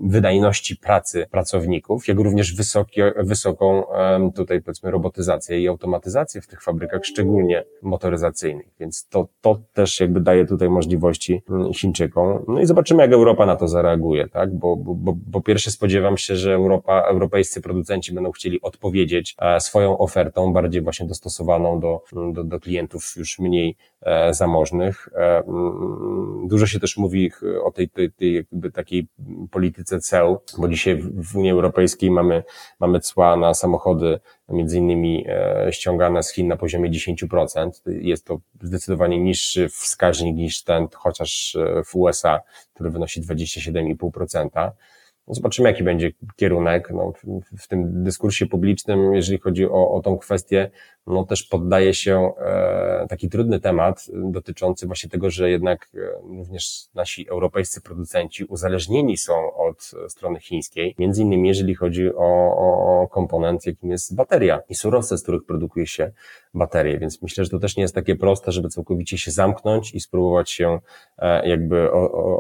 wydajności 0.01 0.75
pracy 0.75 1.25
pracowników, 1.31 2.07
jak 2.07 2.19
również 2.19 2.55
wysokie, 2.55 3.13
wysoką 3.17 3.83
tutaj 4.35 4.61
powiedzmy 4.61 4.91
robotyzację 4.91 5.61
i 5.61 5.67
automatyzację 5.67 6.41
w 6.41 6.47
tych 6.47 6.63
fabrykach, 6.63 7.05
szczególnie 7.05 7.63
motoryzacyjnych. 7.81 8.67
Więc 8.79 9.07
to, 9.07 9.27
to 9.41 9.59
też 9.73 9.99
jakby 9.99 10.19
daje 10.19 10.45
tutaj 10.45 10.69
możliwości 10.69 11.43
mm, 11.49 11.73
Chińczykom. 11.73 12.45
No 12.47 12.59
i 12.59 12.65
zobaczymy, 12.65 13.03
jak 13.03 13.11
Europa 13.11 13.45
na 13.45 13.55
to 13.55 13.67
zareaguje, 13.67 14.27
tak? 14.27 14.55
Bo, 14.55 14.75
bo, 14.75 15.13
bo 15.27 15.41
pierwsze 15.41 15.71
spodziewam 15.71 16.17
się, 16.17 16.35
że 16.35 16.53
Europa, 16.53 17.01
europejscy 17.01 17.61
producenci 17.61 18.13
będą 18.13 18.31
chcieli 18.31 18.61
odpowiedzieć 18.67 19.35
e, 19.39 19.59
swoją 19.59 19.97
ofertą, 19.97 20.53
bardziej 20.53 20.81
właśnie 20.81 21.07
dostosowaną 21.07 21.79
do, 21.79 22.03
do, 22.33 22.43
do 22.43 22.59
klientów 22.59 23.13
już 23.17 23.39
mniej 23.39 23.77
e, 24.01 24.33
zamożnych. 24.33 25.09
E, 25.15 25.43
mm, 25.47 26.47
dużo 26.47 26.67
się 26.67 26.79
też 26.79 26.97
mówi 26.97 27.31
o 27.63 27.71
tej, 27.71 27.89
tej, 27.89 28.11
tej 28.11 28.33
jakby 28.33 28.71
takiej 28.71 29.07
polityce 29.51 29.99
ceł, 29.99 30.41
bo 30.57 30.67
dzisiaj 30.67 30.97
w 31.01 31.35
Unii 31.35 31.51
Europejskiej 31.51 32.11
mamy, 32.11 32.43
mamy 32.79 32.99
cła 32.99 33.37
na 33.37 33.53
samochody 33.53 34.19
między 34.49 34.77
innymi 34.77 35.25
ściągane 35.71 36.23
z 36.23 36.31
Chin 36.31 36.47
na 36.47 36.57
poziomie 36.57 36.91
10%. 36.91 37.69
Jest 37.85 38.25
to 38.25 38.37
zdecydowanie 38.61 39.19
niższy 39.19 39.69
wskaźnik 39.69 40.35
niż 40.35 40.63
ten 40.63 40.87
chociaż 40.93 41.57
w 41.85 41.95
USA, 41.95 42.39
który 42.73 42.89
wynosi 42.89 43.21
27,5%. 43.21 44.71
No 45.27 45.33
zobaczymy, 45.33 45.69
jaki 45.69 45.83
będzie 45.83 46.11
kierunek 46.35 46.89
no, 46.91 47.11
w, 47.11 47.63
w, 47.63 47.67
tym 47.67 48.03
dyskursie 48.03 48.45
publicznym, 48.45 49.13
jeżeli 49.13 49.39
chodzi 49.39 49.65
o, 49.65 49.91
o 49.91 50.01
tą 50.01 50.17
kwestię. 50.17 50.71
No 51.07 51.25
też 51.25 51.43
poddaje 51.43 51.93
się 51.93 52.31
e, 52.39 53.05
taki 53.09 53.29
trudny 53.29 53.59
temat 53.59 54.05
dotyczący 54.13 54.87
właśnie 54.87 55.09
tego, 55.09 55.29
że 55.29 55.49
jednak 55.49 55.89
e, 55.95 55.99
również 56.37 56.87
nasi 56.95 57.29
europejscy 57.29 57.81
producenci 57.81 58.45
uzależnieni 58.45 59.17
są 59.17 59.53
od 59.53 59.91
strony 60.07 60.39
chińskiej, 60.39 60.95
między 60.99 61.21
innymi 61.21 61.47
jeżeli 61.47 61.75
chodzi 61.75 62.15
o, 62.15 62.57
o 62.57 63.07
komponent, 63.11 63.65
jakim 63.65 63.91
jest 63.91 64.15
bateria 64.15 64.61
i 64.69 64.75
surowce, 64.75 65.17
z 65.17 65.23
których 65.23 65.45
produkuje 65.45 65.87
się 65.87 66.11
baterie, 66.53 66.99
więc 66.99 67.21
myślę, 67.21 67.43
że 67.43 67.49
to 67.49 67.59
też 67.59 67.77
nie 67.77 67.81
jest 67.81 67.95
takie 67.95 68.15
proste, 68.15 68.51
żeby 68.51 68.69
całkowicie 68.69 69.17
się 69.17 69.31
zamknąć 69.31 69.95
i 69.95 69.99
spróbować 69.99 70.51
się 70.51 70.79
e, 71.17 71.49
jakby 71.49 71.91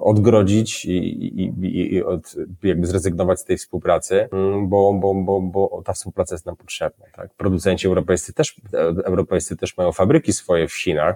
odgrodzić 0.01 0.85
i, 0.85 0.97
i, 1.41 1.93
i 1.93 2.03
od, 2.03 2.35
jakby 2.63 2.87
zrezygnować 2.87 3.39
z 3.39 3.43
tej 3.43 3.57
współpracy, 3.57 4.29
mm, 4.31 4.69
bo, 4.69 4.93
bo, 4.93 5.13
bo, 5.13 5.41
bo 5.41 5.81
ta 5.85 5.93
współpraca 5.93 6.35
jest 6.35 6.45
nam 6.45 6.55
potrzebna. 6.55 7.05
Tak? 7.15 7.33
Producenci 7.33 7.87
europejscy 7.87 8.33
też, 8.33 8.56
europejscy 9.05 9.57
też 9.57 9.77
mają 9.77 9.91
fabryki 9.91 10.33
swoje 10.33 10.67
w 10.67 10.73
Chinach, 10.73 11.15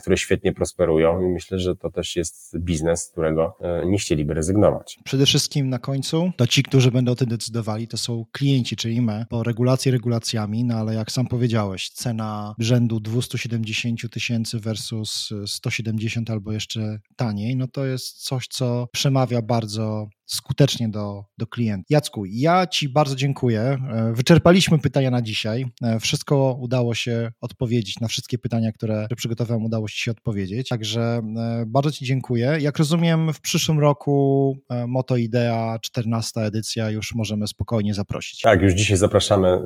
które 0.00 0.16
świetnie 0.16 0.52
prosperują 0.52 1.20
i 1.20 1.24
myślę, 1.28 1.58
że 1.58 1.76
to 1.76 1.90
też 1.90 2.16
jest 2.16 2.58
biznes, 2.58 3.04
z 3.04 3.10
którego 3.10 3.56
e, 3.60 3.86
nie 3.86 3.98
chcieliby 3.98 4.34
rezygnować. 4.34 4.98
Przede 5.04 5.26
wszystkim 5.26 5.68
na 5.68 5.78
końcu 5.78 6.32
to 6.36 6.46
ci, 6.46 6.62
którzy 6.62 6.90
będą 6.90 7.12
o 7.12 7.16
tym 7.16 7.28
decydowali, 7.28 7.88
to 7.88 7.96
są 7.96 8.24
klienci, 8.32 8.76
czyli 8.76 9.00
my, 9.00 9.26
bo 9.30 9.42
regulacje 9.42 9.92
regulacjami, 9.92 10.64
no 10.64 10.74
ale 10.74 10.94
jak 10.94 11.12
sam 11.12 11.26
powiedziałeś, 11.26 11.90
cena 11.90 12.54
rzędu 12.58 13.00
270 13.00 14.10
tysięcy 14.10 14.60
versus 14.60 15.30
170 15.46 16.30
albo 16.30 16.52
jeszcze 16.52 16.98
taniej, 17.16 17.56
no 17.56 17.68
to 17.68 17.86
jest 17.86 18.24
coś, 18.24 18.46
co 18.46 18.88
przemawia 18.92 19.42
bardzo 19.42 20.08
skutecznie 20.26 20.88
do, 20.88 21.24
do 21.38 21.46
klienta. 21.46 21.86
Jacku, 21.90 22.24
ja 22.26 22.66
Ci 22.66 22.88
bardzo 22.88 23.16
dziękuję. 23.16 23.60
E, 23.60 24.12
wyczerpaliśmy 24.14 24.78
pytania 24.78 25.10
na 25.10 25.22
dzisiaj. 25.22 25.66
E, 25.82 26.00
wszystko 26.00 26.56
udało 26.60 26.94
się 26.94 27.32
odpowiedzieć 27.40 28.00
na 28.00 28.08
wszystkie 28.08 28.38
pytania, 28.38 28.72
które 28.72 29.08
przygotowałem, 29.16 29.64
udało 29.64 29.75
się 29.88 30.10
odpowiedzieć. 30.10 30.68
Także 30.68 31.00
e, 31.00 31.22
bardzo 31.66 31.92
Ci 31.92 32.04
dziękuję. 32.04 32.56
Jak 32.60 32.78
rozumiem, 32.78 33.32
w 33.32 33.40
przyszłym 33.40 33.80
roku 33.80 34.56
Moto 34.88 35.16
Idea 35.16 35.78
14 35.82 36.40
edycja 36.40 36.90
już 36.90 37.14
możemy 37.14 37.46
spokojnie 37.46 37.94
zaprosić. 37.94 38.40
Tak, 38.40 38.62
już 38.62 38.72
dzisiaj 38.72 38.96
zapraszamy 38.96 39.58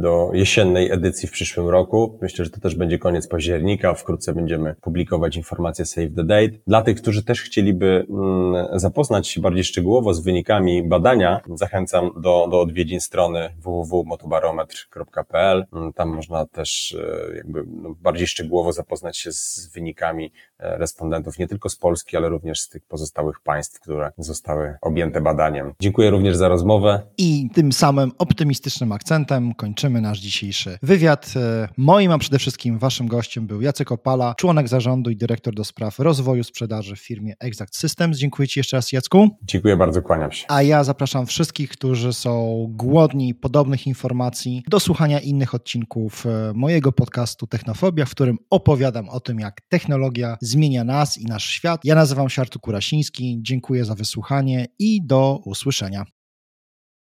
do 0.00 0.30
jesiennej 0.32 0.92
edycji 0.92 1.28
w 1.28 1.32
przyszłym 1.32 1.68
roku. 1.68 2.18
Myślę, 2.22 2.44
że 2.44 2.50
to 2.50 2.60
też 2.60 2.74
będzie 2.74 2.98
koniec 2.98 3.28
października. 3.28 3.94
Wkrótce 3.94 4.34
będziemy 4.34 4.74
publikować 4.80 5.36
informacje 5.36 5.86
Save 5.86 6.14
the 6.16 6.24
Date. 6.24 6.50
Dla 6.66 6.82
tych, 6.82 6.96
którzy 6.96 7.24
też 7.24 7.42
chcieliby 7.42 8.06
mm, 8.10 8.78
zapoznać 8.78 9.28
się 9.28 9.40
bardziej 9.40 9.64
szczegółowo 9.64 10.14
z 10.14 10.20
wynikami 10.20 10.88
badania, 10.88 11.40
zachęcam 11.54 12.10
do, 12.16 12.48
do 12.50 12.60
odwiedzin 12.60 13.00
strony 13.00 13.50
www.motobarometr.pl. 13.58 15.66
Tam 15.94 16.08
można 16.08 16.46
też 16.46 16.96
e, 17.32 17.36
jakby 17.36 17.64
no, 17.66 17.94
bardziej 18.00 18.26
szczegółowo 18.26 18.65
zapoznać 18.72 19.18
się 19.18 19.32
z 19.32 19.70
wynikami 19.74 20.32
e, 20.58 20.78
respondentów 20.78 21.38
nie 21.38 21.48
tylko 21.48 21.68
z 21.68 21.76
Polski, 21.76 22.16
ale 22.16 22.28
również 22.28 22.60
z 22.60 22.68
tych 22.68 22.84
pozostałych 22.84 23.40
państw, 23.40 23.80
które 23.80 24.12
zostały 24.18 24.74
objęte 24.82 25.20
badaniem. 25.20 25.74
Dziękuję 25.80 26.10
również 26.10 26.36
za 26.36 26.48
rozmowę. 26.48 27.02
I 27.18 27.50
tym 27.54 27.72
samym 27.72 28.12
optymistycznym 28.18 28.92
akcentem 28.92 29.54
kończymy 29.54 30.00
nasz 30.00 30.18
dzisiejszy 30.18 30.78
wywiad. 30.82 31.34
E, 31.36 31.68
moim, 31.76 32.12
a 32.12 32.18
przede 32.18 32.38
wszystkim 32.38 32.78
waszym 32.78 33.08
gościem 33.08 33.46
był 33.46 33.62
Jacek 33.62 33.92
Opala, 33.92 34.34
członek 34.34 34.68
zarządu 34.68 35.10
i 35.10 35.16
dyrektor 35.16 35.54
do 35.54 35.64
spraw 35.64 35.98
rozwoju 35.98 36.44
sprzedaży 36.44 36.96
w 36.96 37.00
firmie 37.00 37.34
Exact 37.40 37.76
Systems. 37.76 38.18
Dziękuję 38.18 38.48
Ci 38.48 38.60
jeszcze 38.60 38.76
raz. 38.76 38.92
Jacku. 38.92 39.28
Dziękuję 39.42 39.76
bardzo, 39.76 40.02
kłaniam 40.02 40.32
się. 40.32 40.46
A 40.48 40.62
ja 40.62 40.84
zapraszam 40.84 41.26
wszystkich, 41.26 41.70
którzy 41.70 42.12
są 42.12 42.66
głodni 42.70 43.34
podobnych 43.34 43.86
informacji 43.86 44.62
do 44.68 44.80
słuchania 44.80 45.20
innych 45.20 45.54
odcinków 45.54 46.26
e, 46.26 46.52
mojego 46.54 46.92
podcastu 46.92 47.46
Technofobia, 47.46 48.04
w 48.04 48.10
którym 48.10 48.38
opowiadam 48.56 49.08
o 49.08 49.20
tym, 49.20 49.40
jak 49.40 49.60
technologia 49.68 50.36
zmienia 50.40 50.84
nas 50.84 51.18
i 51.18 51.24
nasz 51.24 51.44
świat. 51.44 51.80
Ja 51.84 51.94
nazywam 51.94 52.28
się 52.28 52.42
Artur 52.42 52.62
Kurasiński, 52.62 53.38
dziękuję 53.42 53.84
za 53.84 53.94
wysłuchanie 53.94 54.66
i 54.78 55.06
do 55.06 55.40
usłyszenia. 55.44 56.04